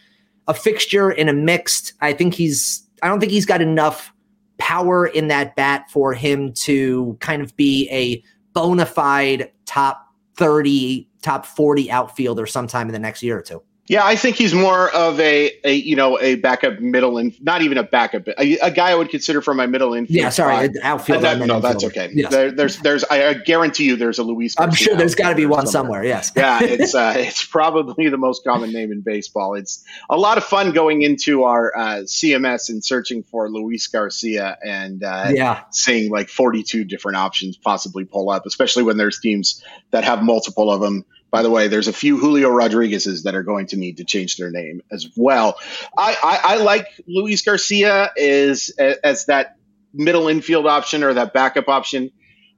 [0.47, 1.93] a fixture in a mixed.
[2.01, 2.87] I think he's.
[3.01, 4.13] I don't think he's got enough
[4.57, 11.09] power in that bat for him to kind of be a bona fide top 30,
[11.21, 13.61] top 40 outfielder sometime in the next year or two.
[13.87, 17.63] Yeah, I think he's more of a, a you know a backup middle and not
[17.63, 20.15] even a backup, a, a, guy I would consider for my middle infield.
[20.15, 21.25] Yeah, sorry, outfield.
[21.25, 22.09] Uh, no, that's okay.
[22.13, 22.31] Yes.
[22.31, 24.55] There, there's there's I guarantee you there's a Luis.
[24.55, 26.03] Garcia I'm sure there's got to be one somewhere.
[26.03, 26.31] somewhere yes.
[26.33, 29.55] yeah, it's uh, it's probably the most common name in baseball.
[29.55, 34.57] It's a lot of fun going into our uh, CMS and searching for Luis Garcia
[34.65, 35.63] and uh, yeah.
[35.71, 40.71] seeing like 42 different options possibly pull up, especially when there's teams that have multiple
[40.71, 41.03] of them.
[41.33, 44.37] By the way, there's a few Julio Rodriguez's that are going to need to change
[44.37, 45.57] their name as well.
[45.97, 49.57] I, I, I like Luis Garcia is as that
[49.95, 52.11] middle infield option or that backup option.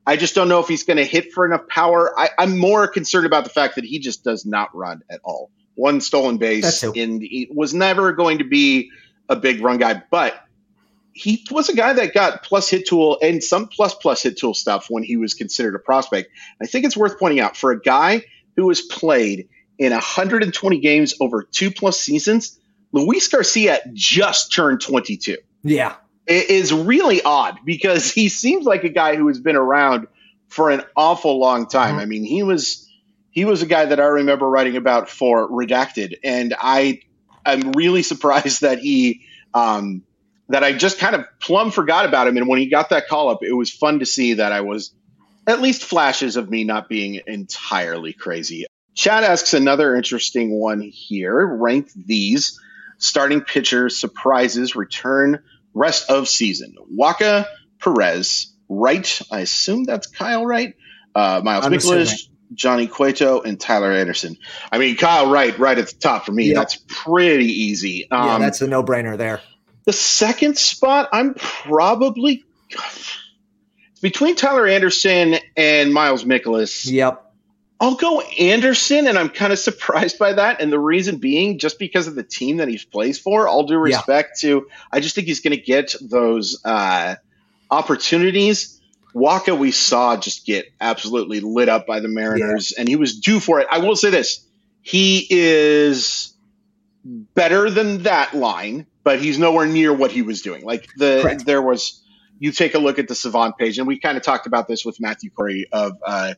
[0.06, 2.20] I just don't know if he's going to hit for enough power.
[2.20, 5.52] I, am more concerned about the fact that he just does not run at all.
[5.76, 8.92] One stolen base, and he was never going to be
[9.30, 10.36] a big run guy, but
[11.14, 14.54] he was a guy that got plus hit tool and some plus plus hit tool
[14.54, 16.30] stuff when he was considered a prospect.
[16.62, 21.16] I think it's worth pointing out for a guy who has played in 120 games
[21.20, 22.60] over two plus seasons,
[22.92, 25.38] Luis Garcia just turned 22.
[25.64, 25.96] Yeah.
[26.28, 30.08] It is really odd because he seems like a guy who has been around
[30.48, 31.92] for an awful long time.
[31.92, 32.00] Mm-hmm.
[32.00, 32.90] I mean, he was
[33.30, 37.02] he was a guy that I remember writing about for Redacted, and I
[37.46, 39.22] I'm really surprised that he
[39.54, 40.04] um,
[40.50, 42.38] that I just kind of plumb forgot about him.
[42.38, 44.94] And when he got that call up, it was fun to see that I was
[45.48, 48.66] at least flashes of me not being entirely crazy.
[48.96, 51.46] Chad asks another interesting one here.
[51.46, 52.60] Rank these
[52.98, 56.76] starting pitcher surprises return rest of season.
[56.98, 57.46] Wacha
[57.80, 59.22] Perez, Wright.
[59.32, 60.76] I assume that's Kyle Wright.
[61.14, 64.38] Uh, Miles Mikolas, Johnny Cueto, and Tyler Anderson.
[64.72, 66.48] I mean, Kyle Wright right at the top for me.
[66.48, 66.56] Yep.
[66.56, 68.10] That's pretty easy.
[68.10, 69.42] Um, yeah, that's a no brainer there.
[69.86, 72.44] The second spot, I'm probably
[74.06, 76.86] between Tyler Anderson and Miles Mikolas.
[76.86, 77.26] Yep.
[77.80, 80.62] I'll go Anderson, and I'm kind of surprised by that.
[80.62, 83.80] And the reason being, just because of the team that he plays for, all due
[83.80, 84.50] respect yeah.
[84.50, 87.16] to, I just think he's going to get those uh,
[87.72, 88.80] opportunities.
[89.16, 92.82] Wacha, we saw just get absolutely lit up by the Mariners, yeah.
[92.82, 93.66] and he was due for it.
[93.72, 94.46] I will say this
[94.84, 96.32] he is
[97.04, 100.64] better than that line, but he's nowhere near what he was doing.
[100.64, 101.46] Like the Correct.
[101.48, 102.04] there was
[102.40, 104.86] you take a look at the Savant page, and we kind of talked about this
[104.86, 106.34] with Matthew Corey of uh,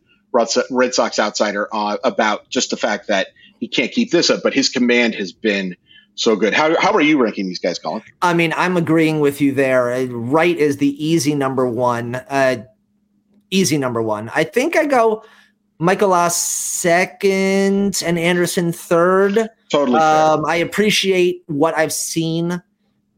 [0.70, 3.28] Red Sox Outsider uh, about just the fact that
[3.60, 5.76] he can't keep this up, but his command has been
[6.16, 6.54] so good.
[6.54, 8.04] How, how are you ranking these guys, Colin?
[8.22, 9.92] I mean, I'm agreeing with you there.
[9.92, 12.16] Uh, Wright is the easy number one.
[12.16, 12.64] Uh,
[13.50, 14.30] easy number one.
[14.34, 15.24] I think I go
[15.80, 19.50] Mikolas second and Anderson third.
[19.72, 20.00] Totally.
[20.00, 22.62] Um, I appreciate what I've seen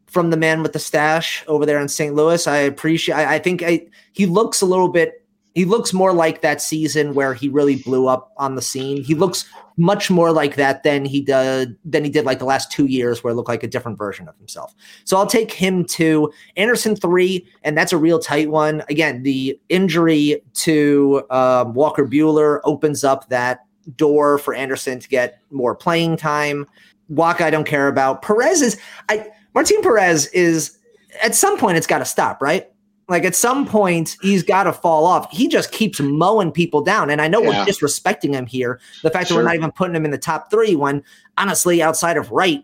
[0.09, 2.15] from the man with the stash over there in St.
[2.15, 2.47] Louis.
[2.47, 3.15] I appreciate.
[3.15, 5.25] I, I think I, he looks a little bit.
[5.55, 9.03] He looks more like that season where he really blew up on the scene.
[9.03, 9.45] He looks
[9.77, 13.23] much more like that than he did than he did like the last two years,
[13.23, 14.73] where it looked like a different version of himself.
[15.05, 18.83] So I'll take him to Anderson three, and that's a real tight one.
[18.89, 25.41] Again, the injury to um, Walker Buehler opens up that door for Anderson to get
[25.49, 26.67] more playing time.
[27.11, 28.21] Wacha, I don't care about.
[28.21, 30.77] Perez is I Martin Perez is
[31.23, 32.69] at some point it's got to stop, right?
[33.07, 35.31] Like at some point he's got to fall off.
[35.31, 37.49] He just keeps mowing people down, and I know yeah.
[37.49, 38.79] we're disrespecting him here.
[39.01, 39.37] The fact sure.
[39.37, 41.03] that we're not even putting him in the top three, when
[41.37, 42.63] honestly, outside of Wright,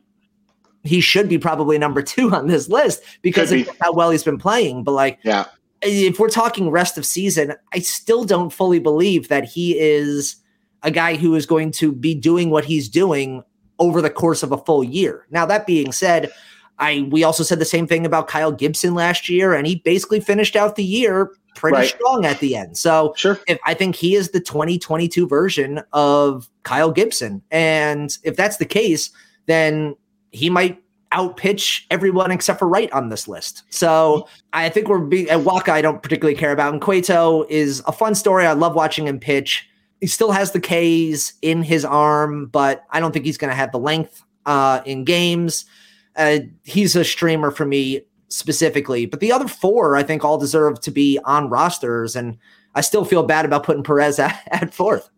[0.83, 4.37] he should be probably number two on this list because of how well he's been
[4.37, 4.83] playing.
[4.83, 5.45] But like, yeah,
[5.81, 10.35] if we're talking rest of season, I still don't fully believe that he is
[10.83, 13.43] a guy who is going to be doing what he's doing
[13.79, 15.25] over the course of a full year.
[15.31, 16.31] Now, that being said,
[16.79, 20.19] I we also said the same thing about Kyle Gibson last year, and he basically
[20.19, 21.89] finished out the year pretty right.
[21.89, 22.77] strong at the end.
[22.77, 23.39] So sure.
[23.47, 27.41] if I think he is the 2022 version of Kyle Gibson.
[27.49, 29.09] And if that's the case,
[29.47, 29.95] then
[30.31, 33.63] he might outpitch everyone except for Wright on this list.
[33.69, 36.73] So I think we're being at Wacha, I don't particularly care about.
[36.73, 38.45] And Cueto is a fun story.
[38.45, 39.67] I love watching him pitch.
[40.01, 43.55] He still has the K's in his arm, but I don't think he's going to
[43.55, 45.65] have the length uh, in games.
[46.15, 49.05] Uh, he's a streamer for me specifically.
[49.05, 52.37] But the other four, I think, all deserve to be on rosters, and
[52.73, 55.09] I still feel bad about putting Perez at, at fourth.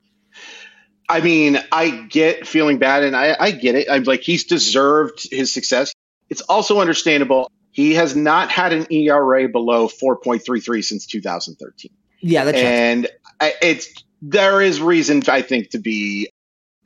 [1.10, 3.88] I mean, I get feeling bad, and I, I get it.
[3.90, 5.94] I'm like he's deserved his success.
[6.30, 7.50] It's also understandable.
[7.72, 11.92] He has not had an ERA below 4.33 since 2013.
[12.20, 13.08] Yeah, that's and
[13.40, 16.30] I, it's there is reason I think to be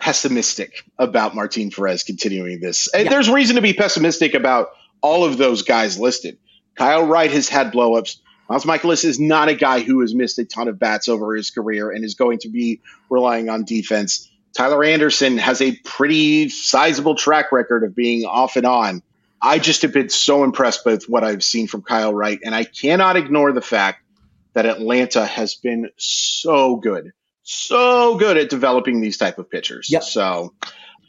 [0.01, 2.87] pessimistic about Martin Perez continuing this.
[2.93, 6.37] And there's reason to be pessimistic about all of those guys listed.
[6.75, 8.17] Kyle Wright has had blowups.
[8.49, 11.51] Miles Mikolas is not a guy who has missed a ton of bats over his
[11.51, 14.29] career and is going to be relying on defense.
[14.53, 19.03] Tyler Anderson has a pretty sizable track record of being off and on.
[19.41, 22.63] I just have been so impressed with what I've seen from Kyle Wright, and I
[22.65, 24.03] cannot ignore the fact
[24.53, 27.11] that Atlanta has been so good,
[27.51, 29.89] so good at developing these type of pitchers.
[29.91, 30.03] Yep.
[30.03, 30.53] So,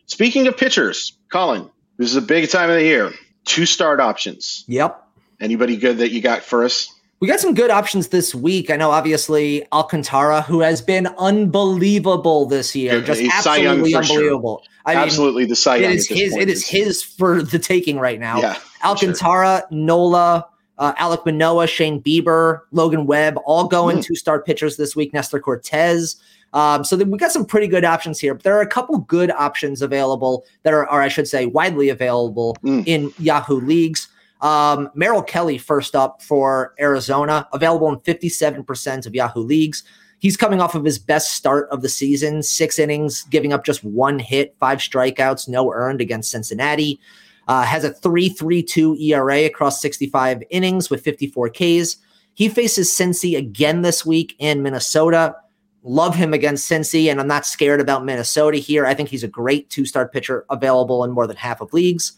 [0.07, 3.13] speaking of pitchers, Colin, this is a big time of the year.
[3.45, 4.65] Two start options.
[4.69, 5.03] Yep.
[5.41, 6.93] Anybody good that you got for us?
[7.21, 8.71] We got some good options this week.
[8.71, 14.17] I know, obviously, Alcantara, who has been unbelievable this year, just he's absolutely for sure.
[14.17, 14.65] unbelievable.
[14.85, 16.37] I mean, Absolutely, the Cy Young is at this his.
[16.37, 18.41] It is his for the taking right now.
[18.41, 24.05] Yeah, Alcantara, Nola, uh, Alek Manoah, Shane Bieber, Logan Webb, all going Mm.
[24.05, 25.13] two start pitchers this week.
[25.13, 26.17] Nestor Cortes.
[26.55, 28.35] Um, so then we got some pretty good options here.
[28.35, 31.89] But there are a couple good options available that are, or I should say, widely
[31.89, 32.85] available Mm.
[32.87, 34.09] in Yahoo leagues.
[34.43, 39.83] Um, Merrill Kelly first up for Arizona, available in 57% of Yahoo leagues.
[40.19, 43.83] He's coming off of his best start of the season, six innings, giving up just
[43.85, 47.01] one hit, five strikeouts, no earned against Cincinnati.
[47.49, 51.97] Uh, has a 3.32 ERA across 65 innings with 54 Ks.
[52.35, 55.35] He faces Cincy again this week in Minnesota.
[55.83, 58.87] Love him against Cincy, and I'm not scared about Minnesota here.
[58.87, 62.13] I think he's a great two-start pitcher available in more than half of leagues.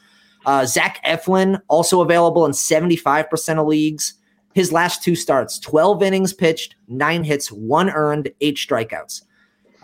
[0.44, 4.14] Uh, Zach Eflin also available in 75% of leagues.
[4.54, 9.22] His last two starts, 12 innings pitched, nine hits, one earned, eight strikeouts.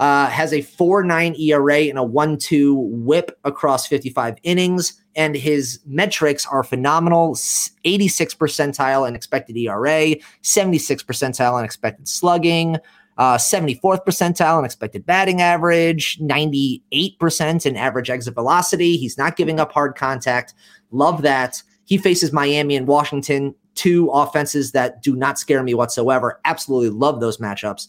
[0.01, 6.47] Uh, has a 4.9 ERA and a 1.2 WHIP across 55 innings, and his metrics
[6.47, 7.39] are phenomenal:
[7.85, 12.79] 86 percentile in expected ERA, 76 percentile in expected slugging,
[13.19, 18.97] uh, 74th percentile in expected batting average, 98% in average exit velocity.
[18.97, 20.55] He's not giving up hard contact.
[20.91, 21.63] Love that.
[21.85, 26.41] He faces Miami and Washington, two offenses that do not scare me whatsoever.
[26.47, 27.89] Absolutely love those matchups.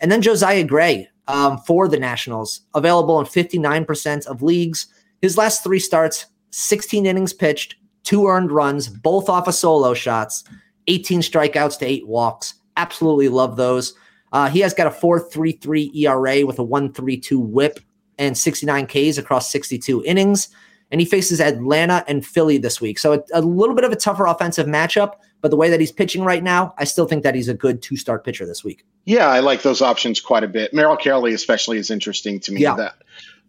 [0.00, 4.86] And then Josiah Gray um, for the Nationals, available in 59% of leagues.
[5.22, 10.44] His last three starts, 16 innings pitched, two earned runs, both off of solo shots,
[10.86, 12.54] 18 strikeouts to eight walks.
[12.76, 13.94] Absolutely love those.
[14.32, 17.80] Uh, he has got a 4.33 ERA with a 1.32 WHIP
[18.18, 20.48] and 69 Ks across 62 innings.
[20.90, 22.98] And he faces Atlanta and Philly this week.
[22.98, 25.90] So a, a little bit of a tougher offensive matchup, but the way that he's
[25.90, 28.84] pitching right now, I still think that he's a good two start pitcher this week.
[29.06, 30.74] Yeah, I like those options quite a bit.
[30.74, 32.60] Merrill Kelly, especially, is interesting to me.
[32.60, 32.74] Yeah.
[32.74, 32.96] That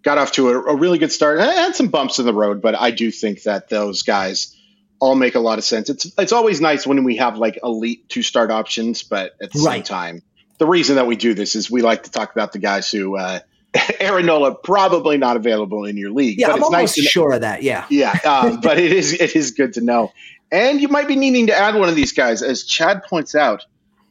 [0.04, 1.40] got off to a, a really good start.
[1.40, 4.56] I Had some bumps in the road, but I do think that those guys
[5.00, 5.90] all make a lot of sense.
[5.90, 9.60] It's it's always nice when we have like elite two start options, but at the
[9.60, 10.22] same time,
[10.60, 13.18] the reason that we do this is we like to talk about the guys who
[13.18, 13.40] uh,
[14.00, 16.40] Aaron Nola probably not available in your league.
[16.40, 17.64] Yeah, but I'm it's almost nice to know- sure of that.
[17.64, 17.86] Yeah.
[17.90, 20.14] yeah, um, but it is it is good to know.
[20.52, 23.66] And you might be needing to add one of these guys, as Chad points out.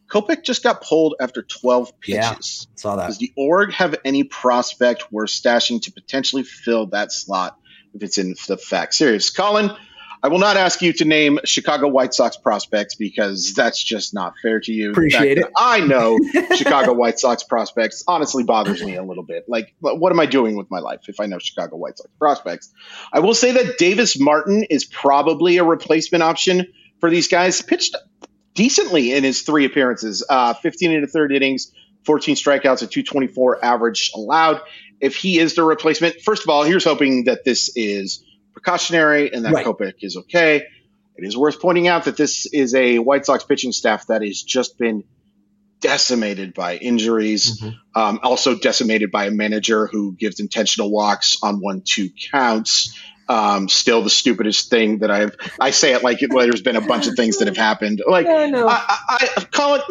[0.08, 2.68] Kopech just got pulled after 12 pitches.
[2.70, 2.76] Yeah.
[2.76, 3.08] Saw that.
[3.08, 7.58] Does the org have any prospect worth stashing to potentially fill that slot
[7.94, 9.30] if it's in the fact serious?
[9.30, 9.70] Colin,
[10.22, 14.34] I will not ask you to name Chicago White Sox prospects because that's just not
[14.42, 14.90] fair to you.
[14.90, 16.18] Appreciate that I know
[16.56, 19.44] Chicago White Sox prospects honestly bothers me a little bit.
[19.48, 22.72] Like, what am I doing with my life if I know Chicago White Sox prospects?
[23.12, 26.66] I will say that Davis Martin is probably a replacement option
[27.00, 27.62] for these guys.
[27.62, 27.94] Pitched
[28.56, 31.70] decently in his three appearances, uh, 15 and a third innings,
[32.04, 34.60] 14 strikeouts, a 224 average allowed.
[35.00, 39.44] If he is the replacement, first of all, here's hoping that this is precautionary and
[39.44, 39.66] that Right.
[39.66, 40.64] Kopech is okay.
[41.16, 44.42] It is worth pointing out that this is a White Sox pitching staff that has
[44.42, 45.04] just been
[45.80, 47.62] decimated by injuries,
[47.94, 52.98] um, also decimated by a manager who gives intentional walks on one two counts.
[53.28, 56.76] Um, still the stupidest thing that I've I say it like it, well, there's been
[56.76, 58.00] a bunch of things that have happened.
[58.06, 58.68] Like I know.
[58.68, 59.82] I, I, I call it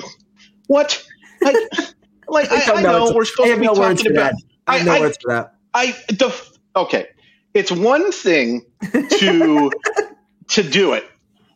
[0.68, 1.06] what
[1.42, 1.56] like
[2.30, 3.06] like I, don't I know.
[3.08, 4.42] know we're supposed I to be no talking about that.
[4.68, 5.56] I have no I- I- words for that.
[5.74, 6.34] I the
[6.78, 7.08] okay.
[7.54, 9.72] It's one thing to
[10.48, 11.04] to do it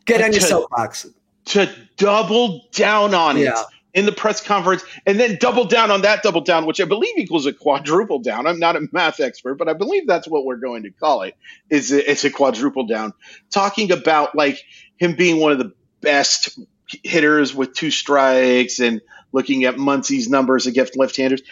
[0.04, 1.06] Get on your to- soapbox.
[1.46, 3.62] to double down on it Yeah.
[3.92, 7.18] In the press conference and then double down on that double down, which I believe
[7.18, 8.46] equals a quadruple down.
[8.46, 11.34] I'm not a math expert, but I believe that's what we're going to call it.
[11.70, 13.14] Is a- it's a quadruple down,
[13.50, 14.62] talking about like
[14.96, 16.56] him being one of the best
[17.02, 19.00] hitters with two strikes and
[19.32, 21.42] looking at Muncy's numbers against left-handers.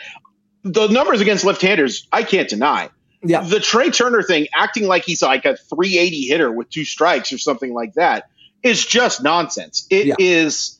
[0.62, 2.90] The numbers against left-handers, I can't deny.
[3.22, 3.42] Yeah.
[3.42, 7.38] The Trea Turner thing, acting like he's like a 380 hitter with two strikes or
[7.38, 8.28] something like that,
[8.62, 9.86] is just nonsense.
[9.90, 10.77] It is Yeah.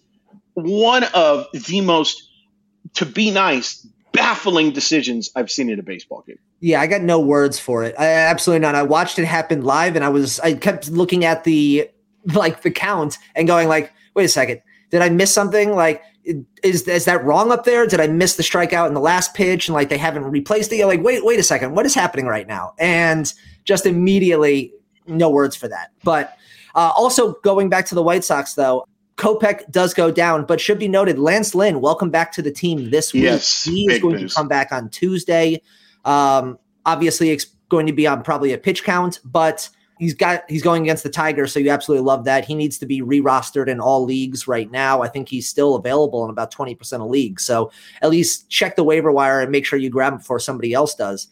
[0.63, 2.29] One of the most,
[2.95, 6.39] to be nice, baffling decisions I've seen in a baseball game.
[6.61, 7.95] Yeah, I got no words for it.
[7.99, 8.75] I, absolutely not.
[8.75, 11.89] I watched it happen live, and I was I kept looking at the
[12.35, 15.75] like the count and going like, wait a second, did I miss something?
[15.75, 16.03] Like,
[16.63, 17.87] is is that wrong up there?
[17.87, 20.85] Did I miss the strikeout in the last pitch and like they haven't replaced it?
[20.85, 22.75] Like, wait, wait a second, what is happening right now?
[22.79, 23.33] And
[23.65, 24.73] just immediately,
[25.07, 25.93] no words for that.
[26.03, 26.37] But
[26.75, 28.85] uh, also going back to the White Sox though,
[29.19, 32.91] Kopech does go down, but should be noted, Lance Lynn, welcome back to the team
[32.91, 33.25] this week.
[33.25, 34.33] Yes, he is going news.
[34.33, 35.61] to come back on Tuesday.
[36.05, 40.63] Um, obviously, it's going to be on probably a pitch count, but he's got he's
[40.63, 42.45] going against the Tigers, so you absolutely love that.
[42.45, 45.03] He needs to be re-rostered in all leagues right now.
[45.03, 47.45] I think he's still available in about 20% of leagues.
[47.45, 50.73] So at least check the waiver wire and make sure you grab him before somebody
[50.73, 51.27] else does.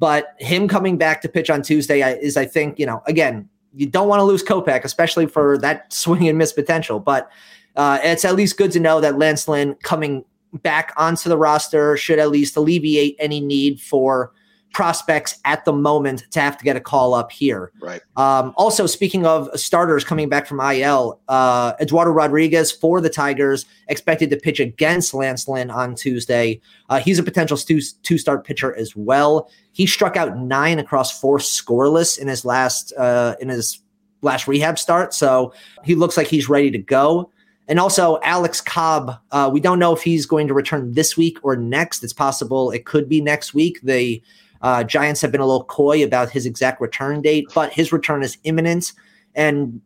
[0.00, 3.86] But him coming back to pitch on Tuesday is, I think, you know, again, you
[3.86, 6.98] don't want to lose Kopech, especially for that swing and miss potential.
[6.98, 7.30] But
[7.76, 10.24] uh, it's at least good to know that Lance Lynn coming
[10.62, 14.32] back onto the roster should at least alleviate any need for
[14.72, 17.72] prospects at the moment to have to get a call up here.
[17.80, 18.00] Right.
[18.16, 23.66] Um, also, speaking of starters coming back from IL, uh, Eduardo Rodriguez for the Tigers
[23.88, 26.60] expected to pitch against Lance Lynn on Tuesday.
[26.88, 29.50] Uh, he's a potential two two start pitcher as well.
[29.72, 33.80] He struck out nine across four scoreless in his last uh, in his
[34.22, 35.52] last rehab start, so
[35.84, 37.30] he looks like he's ready to go.
[37.68, 41.38] And also Alex Cobb, uh, we don't know if he's going to return this week
[41.42, 42.02] or next.
[42.02, 43.78] It's possible it could be next week.
[43.82, 44.22] They
[44.62, 48.22] uh, Giants have been a little coy about his exact return date, but his return
[48.22, 48.92] is imminent.
[49.34, 49.80] And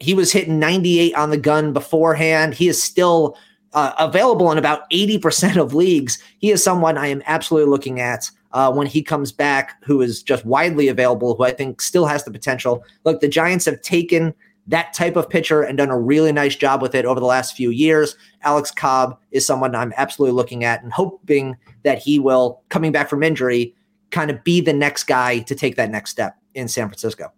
[0.00, 2.54] he was hitting 98 on the gun beforehand.
[2.54, 3.36] He is still
[3.72, 6.18] uh, available in about 80% of leagues.
[6.38, 10.22] He is someone I am absolutely looking at uh, when he comes back, who is
[10.22, 12.84] just widely available, who I think still has the potential.
[13.04, 14.34] Look, the Giants have taken
[14.66, 17.56] that type of pitcher and done a really nice job with it over the last
[17.56, 18.16] few years.
[18.42, 23.08] Alex Cobb is someone I'm absolutely looking at and hoping that he will, coming back
[23.08, 23.74] from injury,
[24.12, 27.32] kind of be the next guy to take that next step in San Francisco.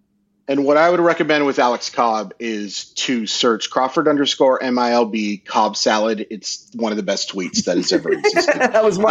[0.47, 5.75] And what I would recommend with Alex Cobb is to search Crawford underscore MILB Cobb
[5.75, 6.27] salad.
[6.29, 8.61] It's one of the best tweets that has ever existed.
[8.61, 8.99] that was.
[8.99, 9.07] Uh,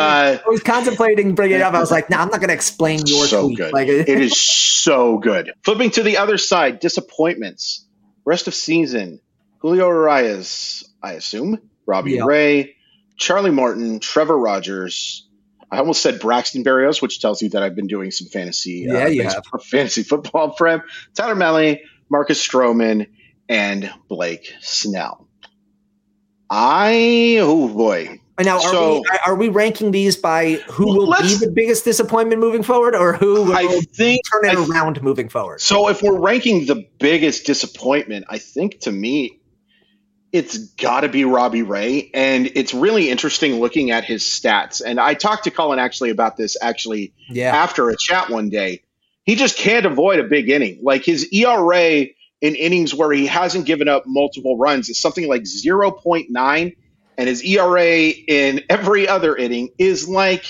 [0.45, 1.73] I was contemplating bringing it up.
[1.73, 3.57] I was like, no, nah, I'm not going to explain your so tweet.
[3.57, 3.73] Good.
[3.73, 5.51] Like, it is so good.
[5.63, 7.87] Flipping to the other side, disappointments.
[8.25, 9.19] Rest of season,
[9.57, 11.57] Julio Urias, I assume,
[11.87, 12.25] Robbie yep.
[12.25, 12.75] Ray,
[13.17, 15.27] Charlie Morton, Trevor Rogers,
[15.73, 19.05] I almost said Braxton Berrios, which tells you that I've been doing some fantasy, yeah,
[19.05, 20.83] uh, yeah, fantasy football for him.
[21.15, 23.09] Tyler Mahle, Marcus Stroman,
[23.49, 25.27] and Blake Snell.
[26.47, 28.19] I oh boy.
[28.39, 32.41] Now, are, so, we, are we ranking these by who will be the biggest disappointment
[32.41, 35.61] moving forward, or who will I think, turn it I, around moving forward?
[35.61, 39.39] So, if we're ranking the biggest disappointment, I think to me
[40.33, 42.09] it's got to be Robbie Ray.
[42.11, 44.81] And it's really interesting looking at his stats.
[44.83, 47.55] And I talked to Colin actually about this actually yeah.
[47.55, 48.81] after a chat one day.
[49.25, 50.79] He just can't avoid a big inning.
[50.81, 52.07] Like his ERA
[52.41, 56.75] in innings where he hasn't given up multiple runs is something like 0.9.
[57.15, 60.45] And his ERA in every other inning is like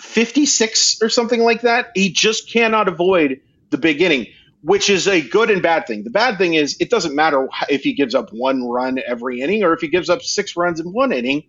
[0.00, 1.92] 56 or something like that.
[1.94, 3.40] He just cannot avoid
[3.70, 4.26] the big inning
[4.66, 6.02] which is a good and bad thing.
[6.02, 9.62] The bad thing is it doesn't matter if he gives up one run every inning
[9.62, 11.44] or if he gives up six runs in one inning,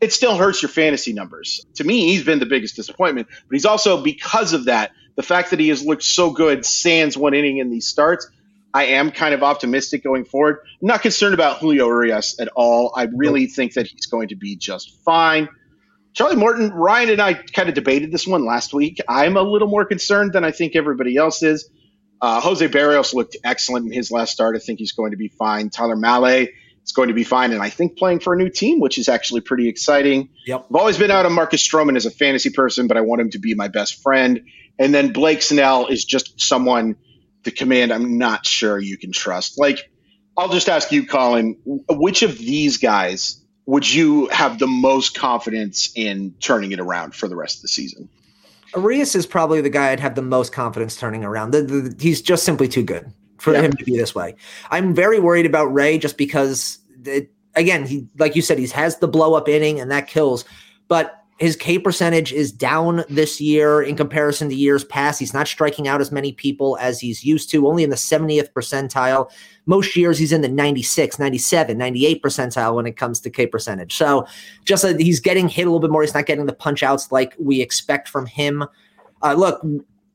[0.00, 1.64] it still hurts your fantasy numbers.
[1.76, 5.50] To me, he's been the biggest disappointment, but he's also because of that, the fact
[5.50, 8.28] that he has looked so good sans one inning in these starts.
[8.74, 10.58] I am kind of optimistic going forward.
[10.82, 12.92] I'm not concerned about Julio Urias at all.
[12.96, 15.48] I really think that he's going to be just fine.
[16.14, 18.98] Charlie Morton, Ryan and I kind of debated this one last week.
[19.08, 21.70] I'm a little more concerned than I think everybody else is.
[22.20, 24.56] Uh, Jose Berrios looked excellent in his last start.
[24.56, 25.70] I think he's going to be fine.
[25.70, 26.48] Tyler Mahle
[26.84, 29.08] is going to be fine, and I think playing for a new team, which is
[29.08, 30.30] actually pretty exciting.
[30.46, 30.66] Yep.
[30.70, 33.30] I've always been out on Marcus Stroman as a fantasy person, but I want him
[33.30, 34.42] to be my best friend.
[34.78, 36.96] And then Blake Snell is just someone
[37.44, 39.58] the command I'm not sure you can trust.
[39.58, 39.90] Like,
[40.36, 45.90] I'll just ask you, Colin, which of these guys would you have the most confidence
[45.96, 48.08] in turning it around for the rest of the season?
[48.74, 51.52] Urias is probably the guy I'd have the most confidence turning around.
[51.52, 53.62] The, the, he's just simply too good for yeah.
[53.62, 54.34] him to be this way.
[54.70, 58.98] I'm very worried about Ray just because, it, again, he like you said, he has
[58.98, 60.44] the blow up inning and that kills.
[60.88, 65.18] But his K percentage is down this year in comparison to years past.
[65.18, 68.52] He's not striking out as many people as he's used to, only in the 70th
[68.52, 69.30] percentile.
[69.66, 73.94] Most years he's in the 96, 97, 98 percentile when it comes to K percentage.
[73.94, 74.26] So
[74.64, 76.02] just that he's getting hit a little bit more.
[76.02, 78.64] He's not getting the punch outs like we expect from him.
[79.22, 79.60] Uh, look,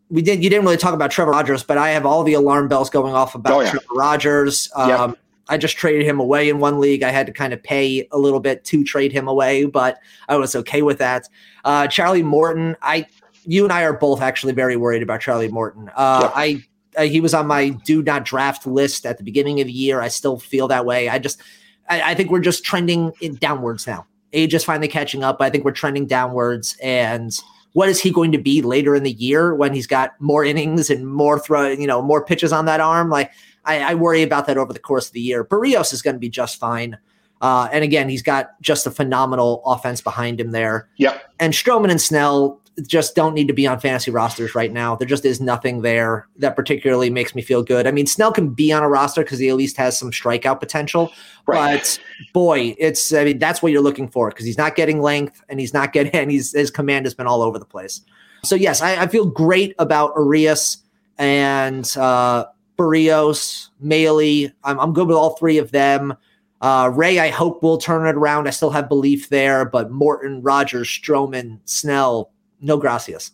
[0.10, 0.44] we did.
[0.44, 3.14] You didn't really talk about Trevor Rogers, but I have all the alarm bells going
[3.14, 3.70] off about oh, yeah.
[3.70, 4.72] Trevor Rogers.
[4.76, 5.20] Um, yep.
[5.50, 7.04] I just traded him away in one league.
[7.04, 10.38] I had to kind of pay a little bit to trade him away, but I
[10.38, 11.28] was okay with that.
[11.66, 13.06] Uh, Charlie Morton, I
[13.46, 15.90] you and I are both actually very worried about Charlie Morton.
[15.96, 16.32] Uh.
[16.34, 16.64] I
[16.98, 20.02] uh, he was on my do not draft list at the beginning of the year.
[20.02, 21.10] I still feel that way.
[21.10, 21.42] I just
[21.90, 24.06] I, I think we're just trending downwards now.
[24.34, 25.42] Age is finally catching up.
[25.42, 26.78] I think we're trending downwards.
[26.82, 27.38] And
[27.74, 30.90] what is he going to be later in the year when he's got more innings
[30.90, 33.10] and more throw, you know, more pitches on that arm?
[33.10, 33.32] Like
[33.66, 35.44] I, I worry about that over the course of the year.
[35.44, 36.98] Berrios is going to be just fine.
[37.42, 40.90] Uh, and again, he's got just a phenomenal offense behind him there.
[40.98, 41.24] Yep.
[41.40, 44.96] And Stroman and Snell, just don't need to be on fantasy rosters right now.
[44.96, 47.86] There just is nothing there that particularly makes me feel good.
[47.86, 50.60] I mean, Snell can be on a roster because he at least has some strikeout
[50.60, 51.12] potential.
[51.46, 51.78] Right.
[51.78, 52.00] But
[52.34, 55.60] boy, it's I mean that's what you're looking for because he's not getting length and
[55.60, 58.02] he's not getting and he's his command has been all over the place.
[58.44, 60.78] So yes, I, I feel great about Urias
[61.18, 62.46] and uh
[62.82, 64.52] Berrios, Mahle.
[64.64, 66.16] I'm, I'm good with all three of them.
[66.60, 68.48] Uh, Ray, I hope will turn it around.
[68.48, 73.32] I still have belief there, but Morton, Rogers, Stroman, Snell, no gracias.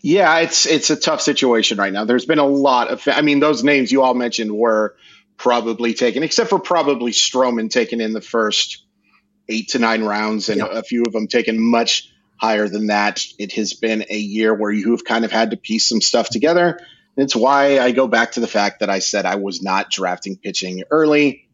[0.00, 2.04] Yeah, it's it's a tough situation right now.
[2.04, 4.96] There's been a lot of, I mean, those names you all mentioned were
[5.38, 8.84] probably taken, except for probably Stroman taken in the first
[9.48, 13.24] eight to nine rounds, and a few of them taken much higher than that.
[13.38, 16.28] It has been a year where you have kind of had to piece some stuff
[16.28, 16.78] together.
[17.16, 20.36] It's why I go back to the fact that I said I was not drafting
[20.36, 21.48] pitching early,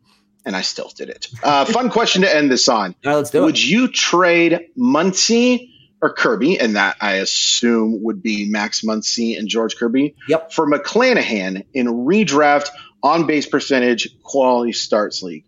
[0.44, 1.28] and I still did it.
[1.42, 2.94] Uh, fun question to end this on.
[3.04, 3.64] let's do Would it.
[3.64, 5.68] you trade Muncy
[6.02, 10.14] or Kirby, and that I assume would be Max Muncy and George Kirby.
[10.28, 10.52] Yep.
[10.52, 12.68] For McClanahan in redraft
[13.02, 15.44] on base percentage quality starts league.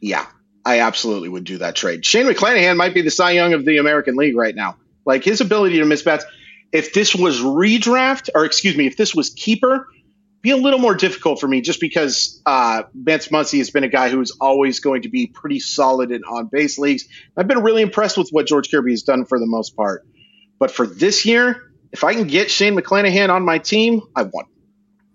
[0.00, 0.26] Yeah,
[0.64, 2.04] I absolutely would do that trade.
[2.04, 4.76] Shane McClanahan might be the Cy Young of the American League right now.
[5.06, 6.24] Like his ability to miss bats.
[6.72, 9.88] If this was redraft, or excuse me, if this was keeper,
[10.40, 13.88] be a little more difficult for me just because uh, Max Muncy has been a
[13.88, 17.08] guy who's always going to be pretty solid in on base leagues.
[17.36, 20.06] I've been really impressed with what George Kirby has done for the most part.
[20.58, 24.44] But for this year, if I can get Shane McClanahan on my team, I won.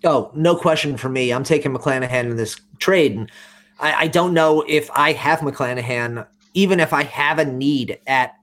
[0.03, 1.31] Oh, no question for me.
[1.31, 3.15] I'm taking McClanahan in this trade.
[3.15, 3.31] And
[3.79, 8.35] I, I don't know if I have McClanahan, even if I have a need at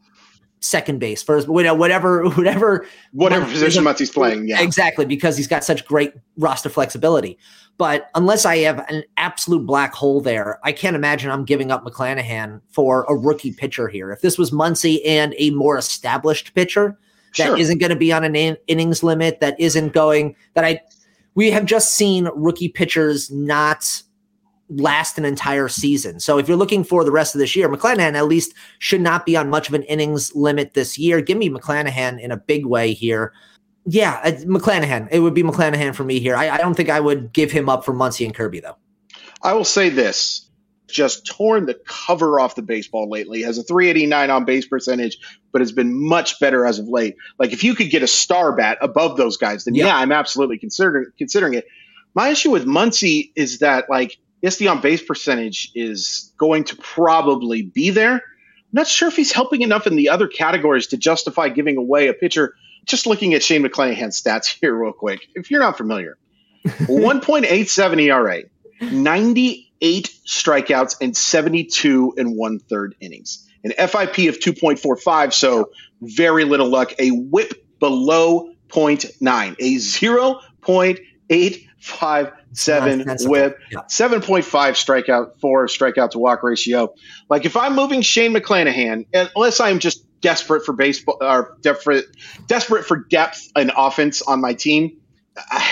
[0.60, 4.48] second base, first, whatever, whatever, whatever position Muncy's playing.
[4.48, 7.38] Yeah, exactly, because he's got such great roster flexibility.
[7.78, 11.84] But unless I have an absolute black hole there, I can't imagine I'm giving up
[11.84, 14.12] McClanahan for a rookie pitcher here.
[14.12, 16.98] If this was Muncy and a more established pitcher
[17.38, 17.56] that sure.
[17.56, 20.80] not going to be on an in- innings limit, that isn't going that I
[21.34, 24.02] we have just seen rookie pitchers not
[24.70, 26.20] last an entire season.
[26.20, 29.26] So if you're looking for the rest of this year, McClanahan at least should not
[29.26, 31.20] be on much of an innings limit this year.
[31.20, 33.32] Give me McClanahan in a big way here.
[33.86, 35.08] Yeah, uh, McClanahan.
[35.10, 36.36] It would be McClanahan for me here.
[36.36, 38.76] I, I don't think I would give him up for Muncy and Kirby though.
[39.42, 40.46] I will say this.
[40.86, 43.42] Just torn the cover off the baseball lately.
[43.42, 45.18] Has a 389 on base percentage,
[45.52, 47.16] but has been much better as of late.
[47.38, 50.10] Like if you could get a star bat above those guys, then yeah, yeah I'm
[50.12, 51.66] absolutely considering considering it.
[52.14, 56.76] My issue with Muncy is that like yes, the on base percentage is going to
[56.76, 58.14] probably be there.
[58.14, 62.08] I'm not sure if he's helping enough in the other categories to justify giving away
[62.08, 62.54] a pitcher.
[62.84, 65.28] Just looking at Shane McClanahan's stats here, real quick.
[65.34, 66.16] If you're not familiar,
[66.64, 68.42] 1.87 ERA,
[68.80, 73.46] 98 strikeouts, and 72 and one third innings.
[73.64, 75.70] An FIP of 2.45, so
[76.00, 76.94] very little luck.
[76.98, 83.80] A whip below 0.9, a 0.85 seven whip, yeah.
[83.80, 86.94] 7.5 strikeout, four strikeout to walk ratio.
[87.28, 92.06] Like if I'm moving Shane McClanahan, unless I'm just desperate for baseball or desperate,
[92.46, 95.00] desperate for depth and offense on my team,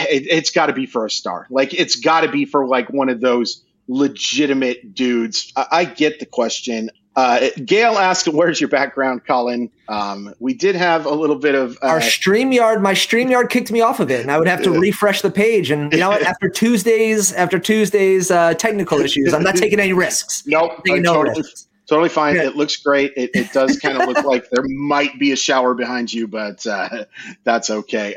[0.09, 1.47] it, has got to be for a star.
[1.51, 5.53] Like it's got to be for like one of those legitimate dudes.
[5.57, 6.91] I, I get the question.
[7.19, 11.77] Uh, Gail asked, "Where's your background, Colin?" Um, we did have a little bit of
[11.83, 12.81] uh, our Streamyard.
[12.81, 15.73] My Streamyard kicked me off of it, and I would have to refresh the page.
[15.73, 16.23] And you know what?
[16.29, 20.45] After Tuesdays, after Tuesdays uh, technical issues, I'm not taking any risks.
[20.47, 21.67] Nope, taking no totally, risks.
[21.89, 22.37] Totally fine.
[22.37, 23.15] It looks great.
[23.17, 26.65] It, it does kind of look like there might be a shower behind you, but
[26.69, 27.05] uh,
[27.43, 28.15] that's okay.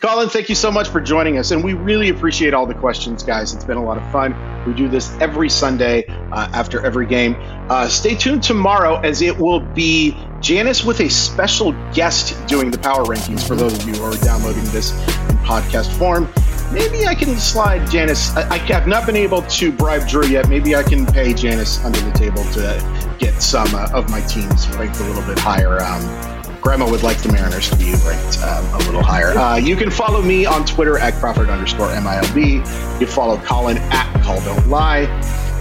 [0.00, 1.50] Colin, thank you so much for joining us.
[1.50, 3.52] And we really appreciate all the questions, guys.
[3.52, 4.32] It's been a lot of fun.
[4.64, 7.34] We do this every Sunday uh, after every game.
[7.68, 12.78] Uh, stay tuned tomorrow as it will be Janice with a special guest doing the
[12.78, 14.92] power rankings for those of you who are downloading this
[15.30, 16.28] in podcast form.
[16.72, 18.36] Maybe I can slide Janice.
[18.36, 20.48] I, I have not been able to bribe Drew yet.
[20.48, 24.68] Maybe I can pay Janice under the table to get some uh, of my teams
[24.76, 25.82] ranked a little bit higher.
[25.82, 26.37] Um,
[26.68, 29.30] Grandma would like the Mariners to be ranked um, a little higher.
[29.30, 33.00] Uh, you can follow me on Twitter at Crawford underscore MILB.
[33.00, 35.06] You follow Colin at Call Don't Lie.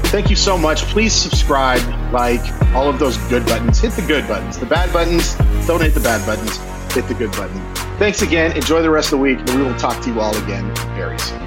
[0.07, 0.81] Thank you so much.
[0.87, 1.79] Please subscribe,
[2.11, 2.41] like
[2.75, 3.79] all of those good buttons.
[3.79, 4.57] Hit the good buttons.
[4.57, 5.35] The bad buttons,
[5.65, 6.57] don't hit the bad buttons.
[6.93, 7.57] hit the good button.
[7.99, 8.53] Thanks again.
[8.57, 11.17] Enjoy the rest of the week, and we will talk to you all again very
[11.19, 11.46] soon.